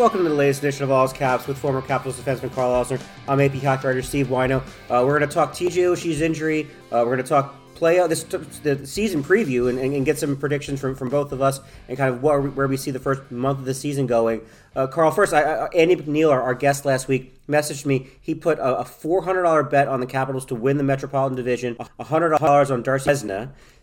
Welcome 0.00 0.22
to 0.22 0.30
the 0.30 0.34
latest 0.34 0.60
edition 0.60 0.84
of 0.84 0.90
All's 0.90 1.12
Caps 1.12 1.46
with 1.46 1.58
former 1.58 1.82
Capitals 1.82 2.18
defenseman 2.18 2.50
Karl 2.54 2.72
Alzner. 2.72 2.98
I'm 3.28 3.38
AP 3.38 3.52
hockey 3.56 3.86
writer 3.86 4.00
Steve 4.00 4.28
Whyno. 4.28 4.62
Uh, 4.88 5.04
we're 5.04 5.18
going 5.18 5.28
to 5.28 5.34
talk 5.34 5.52
TJ 5.52 5.92
Oshie's 5.92 6.22
injury. 6.22 6.68
Uh, 6.90 7.04
we're 7.04 7.16
going 7.16 7.18
to 7.18 7.22
talk 7.22 7.54
play 7.74 8.00
out 8.00 8.08
this 8.08 8.22
the 8.24 8.86
season 8.86 9.22
preview 9.22 9.68
and, 9.68 9.78
and, 9.78 9.94
and 9.94 10.06
get 10.06 10.18
some 10.18 10.38
predictions 10.38 10.80
from, 10.80 10.94
from 10.94 11.10
both 11.10 11.32
of 11.32 11.42
us 11.42 11.60
and 11.86 11.98
kind 11.98 12.14
of 12.14 12.22
where, 12.22 12.40
where 12.40 12.66
we 12.66 12.78
see 12.78 12.90
the 12.90 12.98
first 12.98 13.30
month 13.30 13.58
of 13.58 13.66
the 13.66 13.74
season 13.74 14.06
going. 14.06 14.40
Uh, 14.74 14.86
Carl, 14.86 15.10
first, 15.10 15.34
I, 15.34 15.42
I, 15.42 15.66
Andy 15.74 15.96
McNeil, 15.96 16.30
our, 16.30 16.40
our 16.40 16.54
guest 16.54 16.86
last 16.86 17.06
week, 17.06 17.46
messaged 17.46 17.84
me. 17.84 18.08
He 18.22 18.34
put 18.34 18.58
a, 18.58 18.78
a 18.78 18.84
$400 18.84 19.70
bet 19.70 19.86
on 19.86 20.00
the 20.00 20.06
Capitals 20.06 20.46
to 20.46 20.54
win 20.54 20.78
the 20.78 20.82
Metropolitan 20.82 21.36
Division, 21.36 21.74
$100 21.74 22.70
on 22.70 22.82
Darcy. 22.82 23.10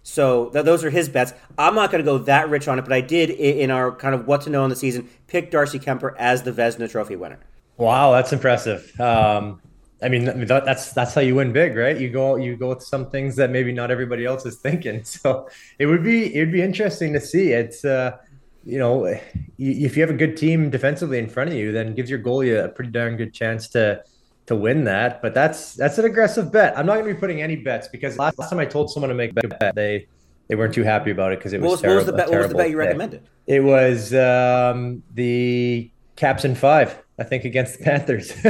So 0.07 0.49
th- 0.51 0.63
those 0.63 0.85
are 0.85 0.89
his 0.89 1.09
bets. 1.09 1.33
I'm 1.57 1.75
not 1.75 1.91
going 1.91 2.01
to 2.01 2.09
go 2.09 2.17
that 2.19 2.49
rich 2.49 2.69
on 2.69 2.79
it, 2.79 2.83
but 2.83 2.93
I 2.93 3.01
did 3.01 3.29
in, 3.29 3.69
our 3.69 3.91
kind 3.91 4.15
of 4.15 4.25
what 4.25 4.39
to 4.43 4.49
know 4.49 4.63
in 4.63 4.69
the 4.69 4.75
season 4.75 5.09
pick 5.27 5.51
Darcy 5.51 5.79
Kuemper 5.79 6.15
as 6.17 6.43
the 6.43 6.51
Vezina 6.53 6.89
Trophy 6.89 7.17
winner. 7.17 7.39
Wow, 7.75 8.13
that's 8.13 8.31
impressive. 8.31 8.97
Um, 9.01 9.61
I 10.01 10.07
mean, 10.07 10.23
that, 10.45 10.63
that's 10.63 10.93
that's 10.93 11.13
how 11.13 11.19
you 11.19 11.35
win 11.35 11.51
big, 11.51 11.75
right? 11.75 11.99
You 11.99 12.09
go 12.09 12.37
you 12.37 12.55
go 12.55 12.69
with 12.69 12.83
some 12.83 13.09
things 13.09 13.35
that 13.35 13.49
maybe 13.49 13.73
not 13.73 13.91
everybody 13.91 14.25
else 14.25 14.45
is 14.45 14.55
thinking. 14.55 15.03
So 15.03 15.49
it 15.77 15.87
would 15.87 16.03
be 16.03 16.33
it 16.33 16.39
would 16.39 16.53
be 16.53 16.61
interesting 16.61 17.11
to 17.11 17.19
see. 17.19 17.51
It's 17.51 17.83
uh, 17.83 18.17
you 18.63 18.79
know, 18.79 19.05
if 19.05 19.97
you 19.97 20.01
have 20.01 20.09
a 20.09 20.17
good 20.17 20.37
team 20.37 20.69
defensively 20.69 21.19
in 21.19 21.27
front 21.27 21.49
of 21.49 21.57
you, 21.57 21.73
then 21.73 21.93
gives 21.93 22.09
your 22.09 22.19
goalie 22.19 22.63
a 22.63 22.69
pretty 22.69 22.91
darn 22.91 23.17
good 23.17 23.33
chance 23.33 23.67
to 23.69 24.01
to 24.47 24.55
win 24.55 24.83
that. 24.85 25.21
But 25.21 25.33
that's 25.33 25.75
that's 25.75 25.97
an 25.97 26.05
aggressive 26.05 26.51
bet. 26.51 26.77
I'm 26.77 26.85
not 26.85 26.95
going 26.95 27.07
to 27.07 27.13
be 27.13 27.19
putting 27.19 27.41
any 27.41 27.55
bets 27.57 27.87
because 27.87 28.17
last, 28.17 28.37
last 28.39 28.49
time 28.49 28.59
I 28.59 28.65
told 28.65 28.89
someone 28.91 29.09
to 29.09 29.15
make 29.15 29.31
a 29.31 29.47
bet, 29.47 29.75
they 29.75 30.07
they 30.47 30.55
weren't 30.55 30.73
too 30.73 30.83
happy 30.83 31.11
about 31.11 31.31
it 31.33 31.39
because 31.39 31.53
it 31.53 31.61
was, 31.61 31.63
What 31.63 31.71
was, 31.71 31.81
what 31.81 31.87
terrible. 31.87 31.97
was 31.97 32.05
the 32.07 32.13
bet? 32.13 32.29
What 32.29 32.37
was 32.39 32.47
the 32.49 32.55
bet 32.55 32.69
you 32.69 32.77
recommended? 32.77 33.27
It 33.45 33.59
was 33.63 34.13
um, 34.13 35.03
the 35.13 35.91
Caps 36.15 36.45
in 36.45 36.55
five, 36.55 37.01
I 37.19 37.23
think, 37.23 37.45
against 37.45 37.77
the 37.77 37.83
Panthers 37.83 38.29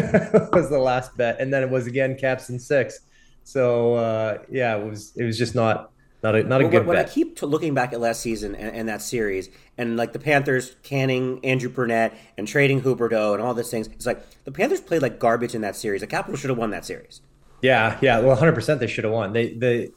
was 0.53 0.69
the 0.69 0.79
last 0.79 1.17
bet, 1.17 1.39
and 1.41 1.53
then 1.53 1.63
it 1.63 1.69
was 1.69 1.85
again 1.87 2.15
Caps 2.17 2.49
in 2.49 2.59
six. 2.59 2.99
So 3.43 3.95
uh, 3.95 4.37
yeah, 4.49 4.77
it 4.77 4.85
was 4.89 5.13
it 5.17 5.23
was 5.23 5.37
just 5.37 5.55
not 5.55 5.91
not 6.23 6.35
a 6.35 6.43
not 6.43 6.61
a 6.61 6.65
Well, 6.65 6.71
good 6.71 6.85
when 6.85 6.97
I 6.97 7.03
bet. 7.03 7.11
keep 7.11 7.37
t- 7.39 7.45
looking 7.45 7.73
back 7.73 7.93
at 7.93 7.99
last 7.99 8.21
season 8.21 8.55
and, 8.55 8.75
and 8.75 8.89
that 8.89 9.01
series, 9.01 9.49
and 9.77 9.97
like 9.97 10.13
the 10.13 10.19
Panthers 10.19 10.75
canning 10.83 11.39
Andrew 11.43 11.69
Brunette 11.69 12.13
and 12.37 12.47
trading 12.47 12.81
Huberdeau 12.81 13.33
and 13.33 13.41
all 13.41 13.53
these 13.53 13.69
things, 13.69 13.87
it's 13.87 14.05
like 14.05 14.25
the 14.43 14.51
Panthers 14.51 14.81
played 14.81 15.01
like 15.01 15.19
garbage 15.19 15.55
in 15.55 15.61
that 15.61 15.75
series. 15.75 16.01
The 16.01 16.07
Capitals 16.07 16.39
should 16.39 16.49
have 16.49 16.57
won 16.57 16.71
that 16.71 16.85
series. 16.85 17.21
Yeah, 17.61 17.97
yeah. 18.01 18.19
Well, 18.19 18.29
100 18.29 18.53
percent 18.53 18.79
they 18.79 18.87
should 18.87 19.03
have 19.03 19.13
won. 19.13 19.33
They 19.33 19.53
the 19.53 19.91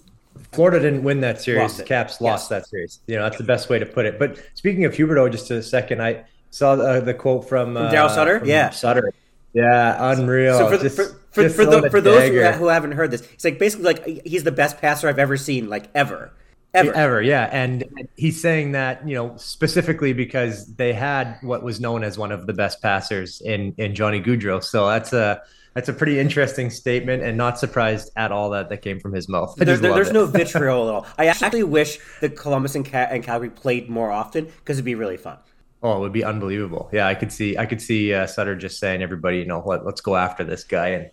Florida 0.52 0.80
didn't 0.80 1.02
win 1.02 1.20
that 1.20 1.40
series. 1.40 1.60
Lost 1.62 1.80
it. 1.80 1.86
Caps 1.86 2.12
Yes. 2.14 2.20
lost 2.20 2.50
that 2.50 2.66
series. 2.68 3.00
You 3.06 3.16
know 3.16 3.22
that's 3.24 3.38
the 3.38 3.44
best 3.44 3.68
way 3.68 3.78
to 3.78 3.86
put 3.86 4.06
it. 4.06 4.18
But 4.18 4.40
speaking 4.54 4.84
of 4.84 4.92
Huberdeau, 4.94 5.30
just 5.30 5.50
a 5.50 5.62
second, 5.62 6.02
I 6.02 6.24
saw 6.50 6.72
uh, 6.72 7.00
the 7.00 7.14
quote 7.14 7.48
from, 7.48 7.76
uh, 7.76 7.90
Daryl 7.92 8.08
Sutter? 8.12 8.40
from 8.40 8.48
Yeah. 8.48 8.70
Sutter. 8.70 9.12
Yeah, 9.52 10.12
unreal. 10.12 10.56
So 10.58 10.68
for, 10.68 10.76
the, 10.76 10.84
Just- 10.84 10.96
for, 10.96 11.04
for, 11.32 11.48
for, 11.48 11.64
the, 11.66 11.90
for 11.90 12.00
those 12.00 12.28
who, 12.28 12.40
who 12.58 12.66
haven't 12.68 12.92
heard 12.92 13.10
this, 13.10 13.22
it's 13.32 13.44
like 13.44 13.58
basically 13.58 13.84
like 13.84 14.04
he's 14.24 14.44
the 14.44 14.52
best 14.52 14.78
passer 14.78 15.08
I've 15.08 15.18
ever 15.18 15.36
seen, 15.36 15.68
like 15.68 15.88
ever, 15.94 16.32
ever. 16.74 16.92
Ever, 16.94 17.22
yeah. 17.22 17.48
And 17.52 17.84
he's 18.16 18.40
saying 18.40 18.72
that, 18.72 19.06
you 19.06 19.14
know, 19.14 19.36
specifically 19.36 20.12
because 20.12 20.66
they 20.76 20.92
had 20.92 21.38
what 21.42 21.62
was 21.62 21.80
known 21.80 22.04
as 22.04 22.18
one 22.18 22.32
of 22.32 22.46
the 22.46 22.52
best 22.52 22.80
passers 22.82 23.40
in 23.40 23.74
in 23.78 23.94
Johnny 23.94 24.20
Gaudreau. 24.20 24.62
So 24.62 24.88
that's 24.88 25.12
a 25.12 25.42
that's 25.74 25.88
a 25.88 25.92
pretty 25.92 26.18
interesting 26.18 26.68
statement 26.70 27.22
and 27.22 27.36
not 27.36 27.58
surprised 27.58 28.10
at 28.16 28.32
all 28.32 28.50
that 28.50 28.68
that 28.70 28.82
came 28.82 28.98
from 28.98 29.12
his 29.12 29.28
mouth. 29.28 29.54
There, 29.56 29.76
there- 29.76 29.94
there's 29.94 30.08
it. 30.10 30.14
no 30.14 30.26
vitriol 30.26 30.88
at 30.88 30.94
all. 30.94 31.06
I 31.18 31.26
actually 31.26 31.62
wish 31.62 31.98
that 32.20 32.36
Columbus 32.36 32.74
and, 32.74 32.84
Ca- 32.84 33.08
and 33.10 33.22
Calgary 33.22 33.50
played 33.50 33.88
more 33.88 34.10
often 34.10 34.46
because 34.46 34.78
it'd 34.78 34.84
be 34.84 34.94
really 34.96 35.16
fun. 35.16 35.38
Oh, 35.82 35.96
it 35.96 36.00
would 36.00 36.12
be 36.12 36.24
unbelievable. 36.24 36.90
Yeah, 36.92 37.06
I 37.06 37.14
could 37.14 37.32
see 37.32 37.56
I 37.56 37.66
could 37.66 37.80
see 37.80 38.12
uh, 38.12 38.26
Sutter 38.26 38.54
just 38.54 38.78
saying 38.78 39.02
everybody, 39.02 39.38
you 39.38 39.46
know, 39.46 39.62
let, 39.64 39.86
let's 39.86 40.00
go 40.02 40.14
after 40.16 40.44
this 40.44 40.62
guy 40.64 40.88
and 40.88 41.10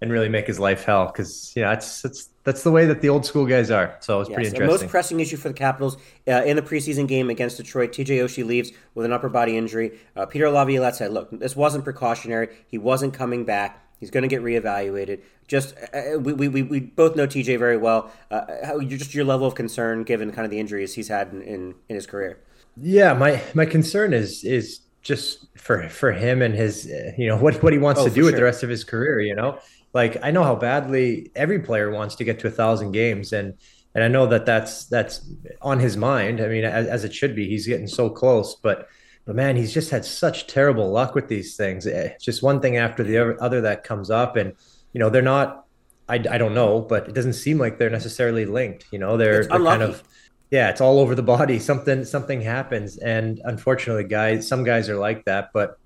and 0.00 0.10
really 0.10 0.28
make 0.28 0.46
his 0.46 0.58
life 0.58 0.84
hell 0.84 1.06
because 1.06 1.52
you 1.56 1.62
know 1.62 1.68
that's 1.70 2.02
that's 2.02 2.28
that's 2.44 2.62
the 2.62 2.70
way 2.70 2.86
that 2.86 3.02
the 3.02 3.08
old 3.08 3.26
school 3.26 3.44
guys 3.46 3.70
are. 3.70 3.96
So 4.00 4.20
it's 4.20 4.28
pretty 4.28 4.44
Yes, 4.44 4.52
the 4.52 4.56
interesting. 4.62 4.86
most 4.86 4.90
pressing 4.90 5.20
issue 5.20 5.36
for 5.36 5.48
the 5.48 5.54
Capitals 5.54 5.96
uh, 6.26 6.42
in 6.44 6.56
the 6.56 6.62
preseason 6.62 7.06
game 7.06 7.28
against 7.30 7.58
Detroit, 7.58 7.92
TJ 7.92 8.18
Oshie 8.24 8.46
leaves 8.46 8.72
with 8.94 9.04
an 9.04 9.12
upper 9.12 9.28
body 9.28 9.56
injury. 9.56 9.98
Uh, 10.16 10.24
Peter 10.26 10.48
Laviolette 10.50 10.96
said, 10.96 11.12
"Look, 11.12 11.30
this 11.30 11.54
wasn't 11.54 11.84
precautionary. 11.84 12.48
He 12.66 12.78
wasn't 12.78 13.12
coming 13.14 13.44
back. 13.44 13.84
He's 14.00 14.10
going 14.10 14.22
to 14.22 14.28
get 14.28 14.42
reevaluated. 14.42 15.20
Just 15.46 15.74
uh, 15.92 16.18
we, 16.18 16.32
we, 16.32 16.48
we- 16.48 16.62
we 16.62 16.80
both 16.80 17.16
know 17.16 17.26
TJ 17.26 17.58
very 17.58 17.76
well. 17.76 18.10
Uh, 18.30 18.46
how, 18.64 18.80
just 18.80 19.14
your 19.14 19.24
level 19.26 19.46
of 19.46 19.54
concern 19.54 20.04
given 20.04 20.32
kind 20.32 20.44
of 20.46 20.50
the 20.50 20.58
injuries 20.58 20.94
he's 20.94 21.08
had 21.08 21.32
in, 21.32 21.42
in, 21.42 21.74
in 21.90 21.96
his 21.96 22.06
career. 22.06 22.38
Yeah, 22.76 23.12
my 23.12 23.42
my 23.52 23.66
concern 23.66 24.14
is 24.14 24.42
is 24.44 24.80
just 25.02 25.46
for 25.58 25.88
for 25.90 26.12
him 26.12 26.40
and 26.40 26.54
his 26.54 26.86
uh, 26.90 27.12
you 27.18 27.28
know 27.28 27.36
what 27.36 27.62
what 27.62 27.72
he 27.74 27.78
wants 27.78 28.00
Oh, 28.00 28.08
to 28.08 28.10
do 28.14 28.24
with 28.24 28.36
the 28.36 28.44
rest 28.44 28.62
of 28.62 28.70
his 28.70 28.84
career. 28.84 29.20
You 29.20 29.34
know, 29.34 29.58
like 29.92 30.18
I 30.22 30.30
know 30.30 30.44
how 30.44 30.54
badly 30.54 31.30
every 31.34 31.60
player 31.60 31.90
wants 31.90 32.14
to 32.16 32.24
get 32.24 32.38
to 32.40 32.46
a 32.48 32.50
thousand 32.50 32.92
games, 32.92 33.32
and 33.32 33.54
and 33.94 34.04
I 34.04 34.08
know 34.08 34.26
that 34.28 34.46
that's 34.46 34.84
that's 34.86 35.28
on 35.62 35.80
his 35.80 35.96
mind. 35.96 36.40
I 36.40 36.48
mean, 36.48 36.64
as, 36.64 36.86
as 36.86 37.04
it 37.04 37.14
should 37.14 37.34
be. 37.34 37.48
He's 37.48 37.66
getting 37.66 37.86
so 37.88 38.08
close, 38.10 38.54
but 38.56 38.88
but 39.26 39.36
man, 39.36 39.56
he's 39.56 39.74
just 39.74 39.90
had 39.90 40.04
such 40.04 40.46
terrible 40.46 40.90
luck 40.90 41.14
with 41.14 41.28
these 41.28 41.56
things. 41.56 41.86
Eh, 41.86 42.10
It's 42.14 42.24
just 42.24 42.42
one 42.42 42.60
thing 42.60 42.76
after 42.76 43.02
the 43.02 43.18
other, 43.18 43.42
other 43.42 43.60
that 43.62 43.84
comes 43.84 44.10
up, 44.10 44.36
and 44.36 44.54
you 44.92 45.00
know 45.00 45.10
they're 45.10 45.22
not. 45.22 45.64
I, 46.08 46.14
I 46.14 46.38
don't 46.38 46.54
know, 46.54 46.80
but 46.80 47.08
it 47.08 47.14
doesn't 47.14 47.34
seem 47.34 47.58
like 47.58 47.78
they're 47.78 47.88
necessarily 47.90 48.44
linked. 48.44 48.86
You 48.90 48.98
know, 48.98 49.16
they're, 49.16 49.44
they're 49.46 49.60
kind 49.60 49.82
of 49.82 50.02
yeah, 50.50 50.68
it's 50.70 50.80
all 50.80 50.98
over 50.98 51.14
the 51.14 51.22
body. 51.22 51.58
Something 51.70 52.04
something 52.04 52.40
happens, 52.40 52.98
and 52.98 53.40
unfortunately, 53.44 54.04
guys, 54.04 54.46
some 54.46 54.64
guys 54.64 54.88
are 54.88 54.96
like 54.98 55.24
that. 55.24 55.50
But 55.52 55.78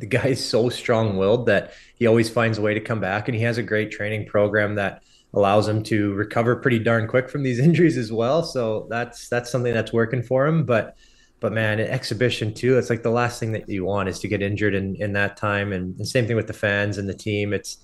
the 0.00 0.06
guy 0.06 0.28
is 0.28 0.44
so 0.44 0.68
strong-willed 0.68 1.46
that 1.46 1.72
he 1.94 2.06
always 2.06 2.28
finds 2.28 2.58
a 2.58 2.62
way 2.62 2.74
to 2.74 2.80
come 2.80 3.00
back, 3.00 3.28
and 3.28 3.36
he 3.36 3.42
has 3.42 3.58
a 3.58 3.62
great 3.62 3.90
training 3.90 4.26
program 4.26 4.74
that 4.76 5.02
allows 5.34 5.68
him 5.68 5.82
to 5.82 6.14
recover 6.14 6.56
pretty 6.56 6.78
darn 6.78 7.06
quick 7.06 7.28
from 7.28 7.42
these 7.42 7.58
injuries 7.68 7.96
as 7.96 8.12
well. 8.12 8.42
So 8.42 8.86
that's 8.90 9.28
that's 9.28 9.50
something 9.50 9.74
that's 9.74 9.92
working 9.92 10.22
for 10.22 10.46
him. 10.46 10.64
But 10.64 10.96
but 11.40 11.52
man, 11.52 11.78
an 11.78 11.88
exhibition 11.88 12.54
too. 12.54 12.78
It's 12.78 12.90
like 12.90 13.02
the 13.02 13.10
last 13.10 13.38
thing 13.38 13.52
that 13.52 13.68
you 13.68 13.84
want 13.84 14.08
is 14.08 14.18
to 14.20 14.28
get 14.28 14.42
injured 14.42 14.74
in 14.74 14.96
in 14.96 15.12
that 15.12 15.36
time, 15.36 15.72
and 15.72 15.96
the 15.96 16.06
same 16.06 16.26
thing 16.26 16.36
with 16.36 16.46
the 16.46 16.52
fans 16.52 16.98
and 16.98 17.08
the 17.08 17.14
team. 17.14 17.52
It's 17.52 17.78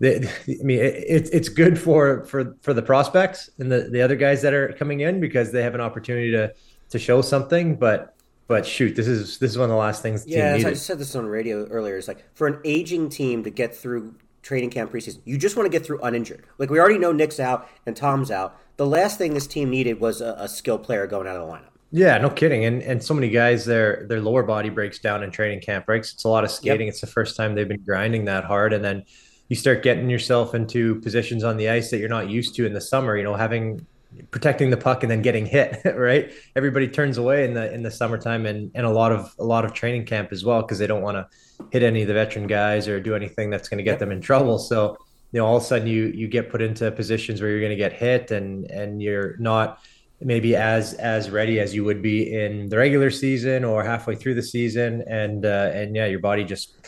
the, 0.00 0.28
I 0.48 0.62
mean, 0.64 0.80
it, 0.80 1.04
it's 1.06 1.30
it's 1.30 1.48
good 1.48 1.78
for 1.78 2.24
for 2.26 2.56
for 2.62 2.74
the 2.74 2.82
prospects 2.82 3.50
and 3.58 3.70
the 3.70 3.88
the 3.90 4.02
other 4.02 4.16
guys 4.16 4.42
that 4.42 4.54
are 4.54 4.72
coming 4.72 5.00
in 5.00 5.20
because 5.20 5.52
they 5.52 5.62
have 5.62 5.74
an 5.74 5.80
opportunity 5.80 6.32
to 6.32 6.52
to 6.90 6.98
show 6.98 7.22
something. 7.22 7.76
But 7.76 8.14
but 8.48 8.66
shoot, 8.66 8.96
this 8.96 9.06
is 9.06 9.38
this 9.38 9.50
is 9.50 9.58
one 9.58 9.64
of 9.64 9.70
the 9.70 9.76
last 9.76 10.02
things 10.02 10.24
the 10.24 10.30
Yeah, 10.30 10.54
I 10.54 10.72
said 10.72 10.98
this 10.98 11.14
on 11.14 11.26
radio 11.26 11.66
earlier. 11.66 11.98
It's 11.98 12.08
like 12.08 12.24
for 12.34 12.46
an 12.46 12.58
aging 12.64 13.10
team 13.10 13.44
to 13.44 13.50
get 13.50 13.76
through 13.76 14.14
training 14.40 14.70
camp 14.70 14.90
preseason, 14.90 15.20
you 15.26 15.36
just 15.36 15.54
want 15.54 15.70
to 15.70 15.70
get 15.70 15.84
through 15.84 16.00
uninjured. 16.00 16.46
Like 16.56 16.70
we 16.70 16.80
already 16.80 16.98
know 16.98 17.12
Nick's 17.12 17.38
out 17.38 17.68
and 17.84 17.94
Tom's 17.94 18.30
out. 18.30 18.58
The 18.78 18.86
last 18.86 19.18
thing 19.18 19.34
this 19.34 19.46
team 19.46 19.68
needed 19.68 20.00
was 20.00 20.22
a, 20.22 20.34
a 20.38 20.48
skilled 20.48 20.82
player 20.82 21.06
going 21.06 21.28
out 21.28 21.36
of 21.36 21.46
the 21.46 21.52
lineup. 21.52 21.72
Yeah, 21.92 22.16
no 22.16 22.30
kidding. 22.30 22.64
And 22.64 22.82
and 22.82 23.04
so 23.04 23.12
many 23.12 23.28
guys 23.28 23.66
their 23.66 24.06
their 24.08 24.22
lower 24.22 24.42
body 24.42 24.70
breaks 24.70 24.98
down 24.98 25.22
in 25.22 25.30
training 25.30 25.60
camp 25.60 25.84
breaks. 25.84 26.14
It's 26.14 26.24
a 26.24 26.28
lot 26.28 26.42
of 26.42 26.50
skating. 26.50 26.88
It's 26.88 27.02
the 27.02 27.06
first 27.06 27.36
time 27.36 27.54
they've 27.54 27.68
been 27.68 27.84
grinding 27.84 28.24
that 28.24 28.44
hard 28.44 28.72
and 28.72 28.82
then 28.82 29.04
you 29.48 29.56
start 29.56 29.82
getting 29.82 30.08
yourself 30.08 30.54
into 30.54 31.00
positions 31.00 31.44
on 31.44 31.56
the 31.56 31.68
ice 31.68 31.90
that 31.90 31.98
you're 31.98 32.08
not 32.08 32.28
used 32.28 32.54
to 32.56 32.66
in 32.66 32.74
the 32.74 32.80
summer, 32.80 33.16
you 33.16 33.24
know, 33.24 33.34
having 33.34 33.86
protecting 34.30 34.70
the 34.70 34.76
puck 34.76 35.02
and 35.02 35.10
then 35.10 35.22
getting 35.22 35.46
hit, 35.46 35.80
right? 35.96 36.32
Everybody 36.56 36.88
turns 36.88 37.18
away 37.18 37.44
in 37.44 37.54
the 37.54 37.72
in 37.72 37.82
the 37.82 37.90
summertime 37.90 38.46
and 38.46 38.70
and 38.74 38.86
a 38.86 38.90
lot 38.90 39.12
of 39.12 39.34
a 39.38 39.44
lot 39.44 39.64
of 39.64 39.72
training 39.72 40.06
camp 40.06 40.32
as 40.32 40.44
well 40.44 40.62
because 40.62 40.78
they 40.78 40.86
don't 40.86 41.02
want 41.02 41.16
to 41.16 41.26
hit 41.70 41.82
any 41.82 42.02
of 42.02 42.08
the 42.08 42.14
veteran 42.14 42.46
guys 42.46 42.88
or 42.88 43.00
do 43.00 43.14
anything 43.14 43.50
that's 43.50 43.68
going 43.68 43.78
to 43.78 43.84
get 43.84 43.98
them 43.98 44.12
in 44.12 44.20
trouble. 44.20 44.58
So 44.58 44.96
you 45.32 45.40
know 45.40 45.46
all 45.46 45.56
of 45.56 45.62
a 45.62 45.66
sudden 45.66 45.86
you 45.86 46.06
you 46.06 46.28
get 46.28 46.50
put 46.50 46.62
into 46.62 46.90
positions 46.92 47.40
where 47.40 47.50
you're 47.50 47.60
going 47.60 47.70
to 47.70 47.76
get 47.76 47.92
hit 47.92 48.30
and 48.30 48.70
and 48.70 49.02
you're 49.02 49.36
not 49.38 49.80
maybe 50.20 50.56
as 50.56 50.94
as 50.94 51.30
ready 51.30 51.60
as 51.60 51.74
you 51.74 51.84
would 51.84 52.02
be 52.02 52.34
in 52.34 52.68
the 52.68 52.76
regular 52.76 53.10
season 53.10 53.64
or 53.64 53.84
halfway 53.84 54.14
through 54.14 54.34
the 54.34 54.42
season 54.42 55.04
and 55.08 55.44
uh, 55.44 55.70
and 55.72 55.94
yeah 55.94 56.06
your 56.06 56.18
body 56.18 56.44
just 56.44 56.86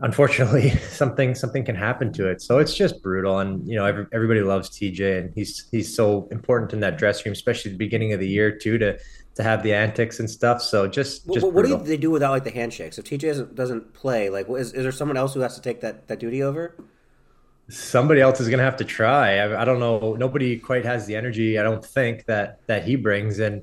unfortunately 0.00 0.70
something 0.90 1.34
something 1.34 1.64
can 1.64 1.74
happen 1.74 2.12
to 2.12 2.28
it 2.28 2.40
so 2.40 2.58
it's 2.58 2.74
just 2.74 3.02
brutal 3.02 3.38
and 3.38 3.66
you 3.68 3.76
know 3.76 3.84
every, 3.84 4.06
everybody 4.12 4.40
loves 4.40 4.70
tj 4.70 5.18
and 5.18 5.32
he's 5.34 5.68
he's 5.70 5.94
so 5.94 6.28
important 6.30 6.72
in 6.72 6.80
that 6.80 6.96
dressing 6.96 7.24
room 7.26 7.32
especially 7.32 7.70
the 7.70 7.76
beginning 7.76 8.12
of 8.12 8.20
the 8.20 8.28
year 8.28 8.50
too 8.50 8.78
to 8.78 8.98
to 9.34 9.42
have 9.42 9.62
the 9.62 9.72
antics 9.72 10.18
and 10.18 10.28
stuff 10.28 10.60
so 10.60 10.86
just, 10.86 11.30
just 11.32 11.46
what, 11.46 11.64
do 11.64 11.76
they 11.78 11.96
do 11.96 12.10
without 12.10 12.30
like 12.30 12.44
the 12.44 12.50
handshakes 12.50 12.98
if 12.98 13.04
tj 13.04 13.20
doesn't, 13.20 13.54
doesn't 13.54 13.94
play 13.94 14.28
like 14.30 14.48
is, 14.50 14.72
is 14.72 14.82
there 14.82 14.92
someone 14.92 15.16
else 15.16 15.34
who 15.34 15.40
has 15.40 15.54
to 15.54 15.60
take 15.60 15.80
that 15.80 16.08
that 16.08 16.18
duty 16.18 16.42
over 16.42 16.74
somebody 17.68 18.20
else 18.20 18.40
is 18.40 18.48
going 18.48 18.58
to 18.58 18.64
have 18.64 18.76
to 18.76 18.84
try. 18.84 19.38
I, 19.38 19.62
I, 19.62 19.64
don't 19.64 19.78
know. 19.78 20.14
Nobody 20.14 20.58
quite 20.58 20.84
has 20.84 21.06
the 21.06 21.14
energy. 21.14 21.56
I 21.56 21.62
don't 21.62 21.84
think 21.84 22.24
that 22.24 22.66
that 22.66 22.84
he 22.84 22.96
brings 22.96 23.38
and 23.38 23.62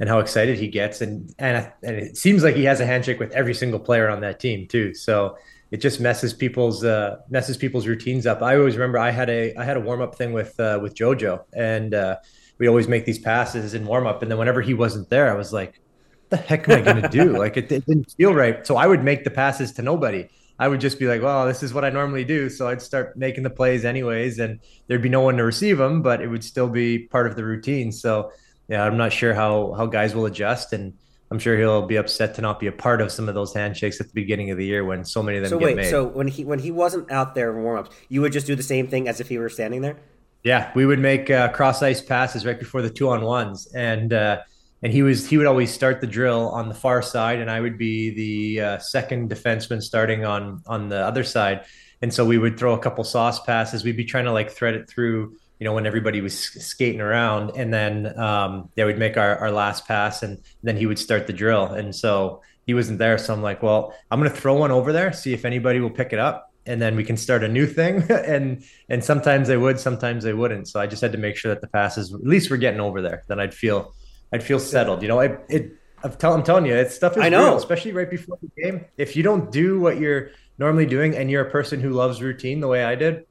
and 0.00 0.08
how 0.08 0.20
excited 0.20 0.58
he 0.58 0.68
gets 0.68 1.00
and 1.00 1.32
and 1.38 1.70
and 1.82 1.96
it 1.96 2.16
seems 2.16 2.42
like 2.42 2.56
he 2.56 2.64
has 2.64 2.80
a 2.80 2.86
handshake 2.86 3.20
with 3.20 3.30
every 3.32 3.54
single 3.54 3.78
player 3.78 4.08
on 4.08 4.20
that 4.20 4.40
team 4.40 4.66
too. 4.66 4.94
So 4.94 5.36
it 5.72 5.78
just 5.78 6.00
messes 6.00 6.32
people's 6.32 6.84
uh, 6.84 7.16
messes 7.28 7.56
people's 7.56 7.88
routines 7.88 8.26
up. 8.26 8.42
I 8.42 8.56
always 8.56 8.76
remember 8.76 8.98
I 8.98 9.10
had 9.10 9.28
a 9.28 9.54
I 9.56 9.64
had 9.64 9.76
a 9.76 9.80
warm 9.80 10.00
up 10.00 10.14
thing 10.14 10.32
with 10.32 10.58
uh, 10.60 10.78
with 10.80 10.94
JoJo 10.94 11.44
and 11.52 11.94
uh, 11.94 12.16
we 12.58 12.68
always 12.68 12.86
make 12.86 13.04
these 13.04 13.18
passes 13.18 13.74
in 13.74 13.84
warm 13.84 14.06
up 14.06 14.22
and 14.22 14.30
then 14.30 14.38
whenever 14.38 14.60
he 14.60 14.74
wasn't 14.74 15.10
there, 15.10 15.28
I 15.28 15.34
was 15.34 15.52
like, 15.52 15.80
"What 16.28 16.30
the 16.30 16.36
heck 16.36 16.68
am 16.68 16.78
I 16.78 16.82
going 16.82 17.02
to 17.02 17.08
do?" 17.08 17.36
like 17.44 17.56
it, 17.56 17.72
it 17.72 17.84
didn't 17.86 18.12
feel 18.12 18.34
right. 18.34 18.64
So 18.64 18.76
I 18.76 18.86
would 18.86 19.02
make 19.02 19.24
the 19.24 19.30
passes 19.30 19.72
to 19.72 19.82
nobody 19.82 20.28
I 20.62 20.68
would 20.68 20.80
just 20.80 21.00
be 21.00 21.08
like, 21.08 21.22
well, 21.22 21.44
this 21.44 21.64
is 21.64 21.74
what 21.74 21.84
I 21.84 21.90
normally 21.90 22.24
do. 22.24 22.48
So 22.48 22.68
I'd 22.68 22.80
start 22.80 23.16
making 23.16 23.42
the 23.42 23.50
plays 23.50 23.84
anyways, 23.84 24.38
and 24.38 24.60
there'd 24.86 25.02
be 25.02 25.08
no 25.08 25.20
one 25.20 25.36
to 25.38 25.44
receive 25.44 25.76
them, 25.76 26.02
but 26.02 26.20
it 26.20 26.28
would 26.28 26.44
still 26.44 26.68
be 26.68 27.00
part 27.08 27.26
of 27.26 27.34
the 27.34 27.44
routine. 27.44 27.90
So 27.90 28.30
yeah, 28.68 28.84
I'm 28.84 28.96
not 28.96 29.12
sure 29.12 29.34
how 29.34 29.72
how 29.72 29.86
guys 29.86 30.14
will 30.14 30.26
adjust, 30.26 30.72
and 30.72 30.94
I'm 31.32 31.38
sure 31.38 31.56
he'll 31.56 31.86
be 31.86 31.96
upset 31.96 32.34
to 32.34 32.42
not 32.42 32.60
be 32.60 32.66
a 32.66 32.72
part 32.72 33.00
of 33.00 33.10
some 33.10 33.26
of 33.26 33.34
those 33.34 33.54
handshakes 33.54 34.02
at 34.02 34.08
the 34.08 34.12
beginning 34.12 34.50
of 34.50 34.58
the 34.58 34.66
year 34.66 34.84
when 34.84 35.02
so 35.02 35.22
many 35.22 35.38
of 35.38 35.44
them 35.44 35.48
so 35.48 35.58
get 35.58 35.64
wait, 35.64 35.76
made. 35.76 35.88
So 35.88 36.04
when 36.04 36.28
he 36.28 36.44
when 36.44 36.58
he 36.58 36.70
wasn't 36.70 37.10
out 37.10 37.34
there 37.34 37.56
in 37.56 37.64
warmups, 37.64 37.90
you 38.10 38.20
would 38.20 38.32
just 38.32 38.46
do 38.46 38.54
the 38.54 38.62
same 38.62 38.86
thing 38.86 39.08
as 39.08 39.18
if 39.18 39.30
he 39.30 39.38
were 39.38 39.48
standing 39.48 39.80
there. 39.80 39.96
Yeah, 40.44 40.70
we 40.74 40.84
would 40.84 40.98
make 40.98 41.30
uh, 41.30 41.48
cross 41.48 41.82
ice 41.82 42.02
passes 42.02 42.44
right 42.44 42.58
before 42.58 42.82
the 42.82 42.90
two 42.90 43.08
on 43.08 43.22
ones, 43.22 43.72
and 43.74 44.12
uh, 44.12 44.42
and 44.82 44.92
he 44.92 45.02
was 45.02 45.26
he 45.26 45.38
would 45.38 45.46
always 45.46 45.72
start 45.72 46.02
the 46.02 46.06
drill 46.06 46.50
on 46.50 46.68
the 46.68 46.74
far 46.74 47.00
side, 47.00 47.38
and 47.38 47.50
I 47.50 47.62
would 47.62 47.78
be 47.78 48.10
the 48.10 48.60
uh, 48.60 48.78
second 48.78 49.30
defenseman 49.30 49.80
starting 49.80 50.26
on 50.26 50.62
on 50.66 50.90
the 50.90 50.98
other 50.98 51.24
side. 51.24 51.64
And 52.02 52.12
so 52.12 52.26
we 52.26 52.36
would 52.36 52.58
throw 52.58 52.74
a 52.74 52.78
couple 52.78 53.04
sauce 53.04 53.40
passes. 53.40 53.84
We'd 53.84 53.96
be 53.96 54.04
trying 54.04 54.24
to 54.24 54.32
like 54.32 54.50
thread 54.50 54.74
it 54.74 54.86
through, 54.86 55.36
you 55.62 55.68
know, 55.68 55.74
when 55.74 55.86
everybody 55.86 56.20
was 56.20 56.36
skating 56.36 57.00
around, 57.00 57.52
and 57.56 57.72
then 57.72 58.18
um, 58.18 58.68
yeah, 58.74 58.84
we'd 58.84 58.98
make 58.98 59.16
our 59.16 59.36
our 59.38 59.52
last 59.52 59.86
pass, 59.86 60.22
and 60.22 60.42
then 60.62 60.76
he 60.76 60.86
would 60.86 60.98
start 60.98 61.26
the 61.28 61.32
drill. 61.32 61.66
And 61.66 61.94
so 61.94 62.42
he 62.66 62.74
wasn't 62.74 62.98
there, 62.98 63.16
so 63.18 63.32
I'm 63.32 63.42
like, 63.42 63.62
well, 63.62 63.94
I'm 64.10 64.18
gonna 64.18 64.30
throw 64.30 64.54
one 64.54 64.72
over 64.72 64.92
there, 64.92 65.12
see 65.12 65.32
if 65.32 65.44
anybody 65.44 65.80
will 65.80 65.90
pick 65.90 66.12
it 66.12 66.18
up 66.18 66.48
and 66.64 66.80
then 66.80 66.94
we 66.94 67.02
can 67.02 67.16
start 67.16 67.42
a 67.42 67.48
new 67.48 67.66
thing 67.66 68.02
and 68.08 68.62
and 68.88 69.02
sometimes 69.02 69.48
they 69.48 69.56
would 69.56 69.80
sometimes 69.80 70.22
they 70.22 70.32
wouldn't 70.32 70.68
so 70.68 70.78
i 70.78 70.86
just 70.86 71.02
had 71.02 71.10
to 71.10 71.18
make 71.18 71.36
sure 71.36 71.52
that 71.52 71.60
the 71.60 71.66
passes 71.66 72.14
at 72.14 72.22
least 72.22 72.52
we're 72.52 72.56
getting 72.56 72.78
over 72.78 73.02
there 73.02 73.24
then 73.26 73.40
i'd 73.40 73.52
feel 73.52 73.92
I'd 74.32 74.42
feel 74.42 74.58
settled. 74.58 75.02
You 75.02 75.08
know, 75.08 75.20
it, 75.20 75.44
it 75.48 75.72
I'm, 76.02 76.12
tell, 76.14 76.32
I'm 76.32 76.42
telling 76.42 76.66
you, 76.66 76.74
it's 76.74 76.94
stuff 76.94 77.16
is 77.16 77.22
I 77.22 77.28
know, 77.28 77.44
real, 77.44 77.56
especially 77.56 77.92
right 77.92 78.10
before 78.10 78.38
the 78.42 78.62
game. 78.62 78.86
If 78.96 79.14
you 79.14 79.22
don't 79.22 79.52
do 79.52 79.78
what 79.78 79.98
you're 79.98 80.30
normally 80.58 80.86
doing, 80.86 81.14
and 81.16 81.30
you're 81.30 81.46
a 81.46 81.50
person 81.50 81.80
who 81.80 81.90
loves 81.90 82.22
routine 82.22 82.60
the 82.60 82.68
way 82.68 82.82
I 82.82 82.94
did, 82.94 83.26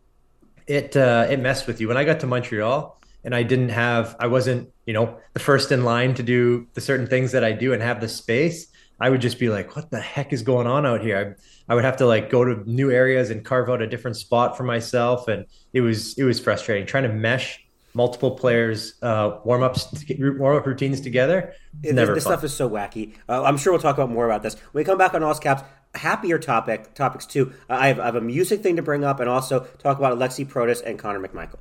it 0.67 0.95
uh, 0.95 1.27
it 1.29 1.39
messed 1.39 1.67
with 1.67 1.81
you. 1.81 1.87
When 1.87 1.97
I 1.97 2.03
got 2.03 2.19
to 2.21 2.27
Montreal, 2.27 3.01
and 3.23 3.35
I 3.35 3.43
didn't 3.43 3.69
have, 3.69 4.15
I 4.19 4.27
wasn't, 4.27 4.69
you 4.85 4.93
know, 4.93 5.17
the 5.33 5.39
first 5.39 5.71
in 5.71 5.83
line 5.83 6.13
to 6.15 6.23
do 6.23 6.67
the 6.73 6.81
certain 6.81 7.07
things 7.07 7.31
that 7.33 7.43
I 7.43 7.51
do 7.51 7.73
and 7.73 7.81
have 7.81 8.01
the 8.01 8.07
space. 8.07 8.67
I 8.99 9.09
would 9.09 9.21
just 9.21 9.39
be 9.39 9.49
like, 9.49 9.75
what 9.75 9.89
the 9.89 9.99
heck 9.99 10.31
is 10.31 10.43
going 10.43 10.67
on 10.67 10.85
out 10.85 11.01
here? 11.01 11.35
I, 11.67 11.71
I 11.71 11.75
would 11.75 11.83
have 11.83 11.97
to 11.97 12.05
like 12.05 12.29
go 12.29 12.43
to 12.43 12.69
new 12.69 12.91
areas 12.91 13.29
and 13.29 13.43
carve 13.43 13.69
out 13.69 13.81
a 13.81 13.87
different 13.87 14.17
spot 14.17 14.57
for 14.57 14.63
myself, 14.63 15.27
and 15.27 15.45
it 15.73 15.81
was 15.81 16.17
it 16.17 16.23
was 16.23 16.39
frustrating 16.39 16.85
trying 16.85 17.03
to 17.03 17.09
mesh 17.09 17.63
multiple 17.93 18.31
players 18.31 18.93
uh, 19.01 19.39
warm 19.43 19.63
ups 19.63 19.87
warm 20.19 20.57
up 20.57 20.65
routines 20.65 21.01
together. 21.01 21.53
This, 21.81 21.93
this 21.93 22.23
stuff 22.23 22.43
is 22.43 22.53
so 22.53 22.69
wacky. 22.69 23.15
Uh, 23.27 23.43
I'm 23.43 23.57
sure 23.57 23.73
we'll 23.73 23.81
talk 23.81 23.97
about 23.97 24.11
more 24.11 24.25
about 24.25 24.43
this 24.43 24.53
when 24.53 24.81
we 24.81 24.83
come 24.83 24.97
back 24.97 25.13
on 25.13 25.23
All 25.23 25.33
Caps. 25.35 25.63
Happier 25.95 26.39
topic 26.39 26.93
topics 26.93 27.25
too. 27.25 27.53
Uh, 27.69 27.73
I, 27.73 27.87
have, 27.87 27.99
I 27.99 28.05
have 28.05 28.15
a 28.15 28.21
music 28.21 28.61
thing 28.61 28.75
to 28.77 28.81
bring 28.81 29.03
up 29.03 29.19
and 29.19 29.29
also 29.29 29.61
talk 29.77 29.97
about 29.97 30.17
Alexi 30.17 30.45
Protas 30.45 30.81
and 30.83 30.97
Connor 30.97 31.19
McMichael. 31.19 31.59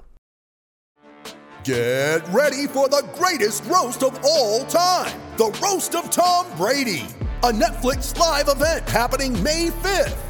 Get 1.65 2.27
ready 2.29 2.67
for 2.67 2.88
the 2.88 3.06
greatest 3.15 3.65
roast 3.65 4.03
of 4.03 4.19
all 4.25 4.65
time 4.67 5.21
the 5.37 5.50
Roast 5.62 5.94
of 5.94 6.11
Tom 6.11 6.47
Brady, 6.56 7.06
a 7.43 7.50
Netflix 7.50 8.17
live 8.19 8.49
event 8.49 8.88
happening 8.88 9.43
May 9.43 9.69
5th 9.69 10.30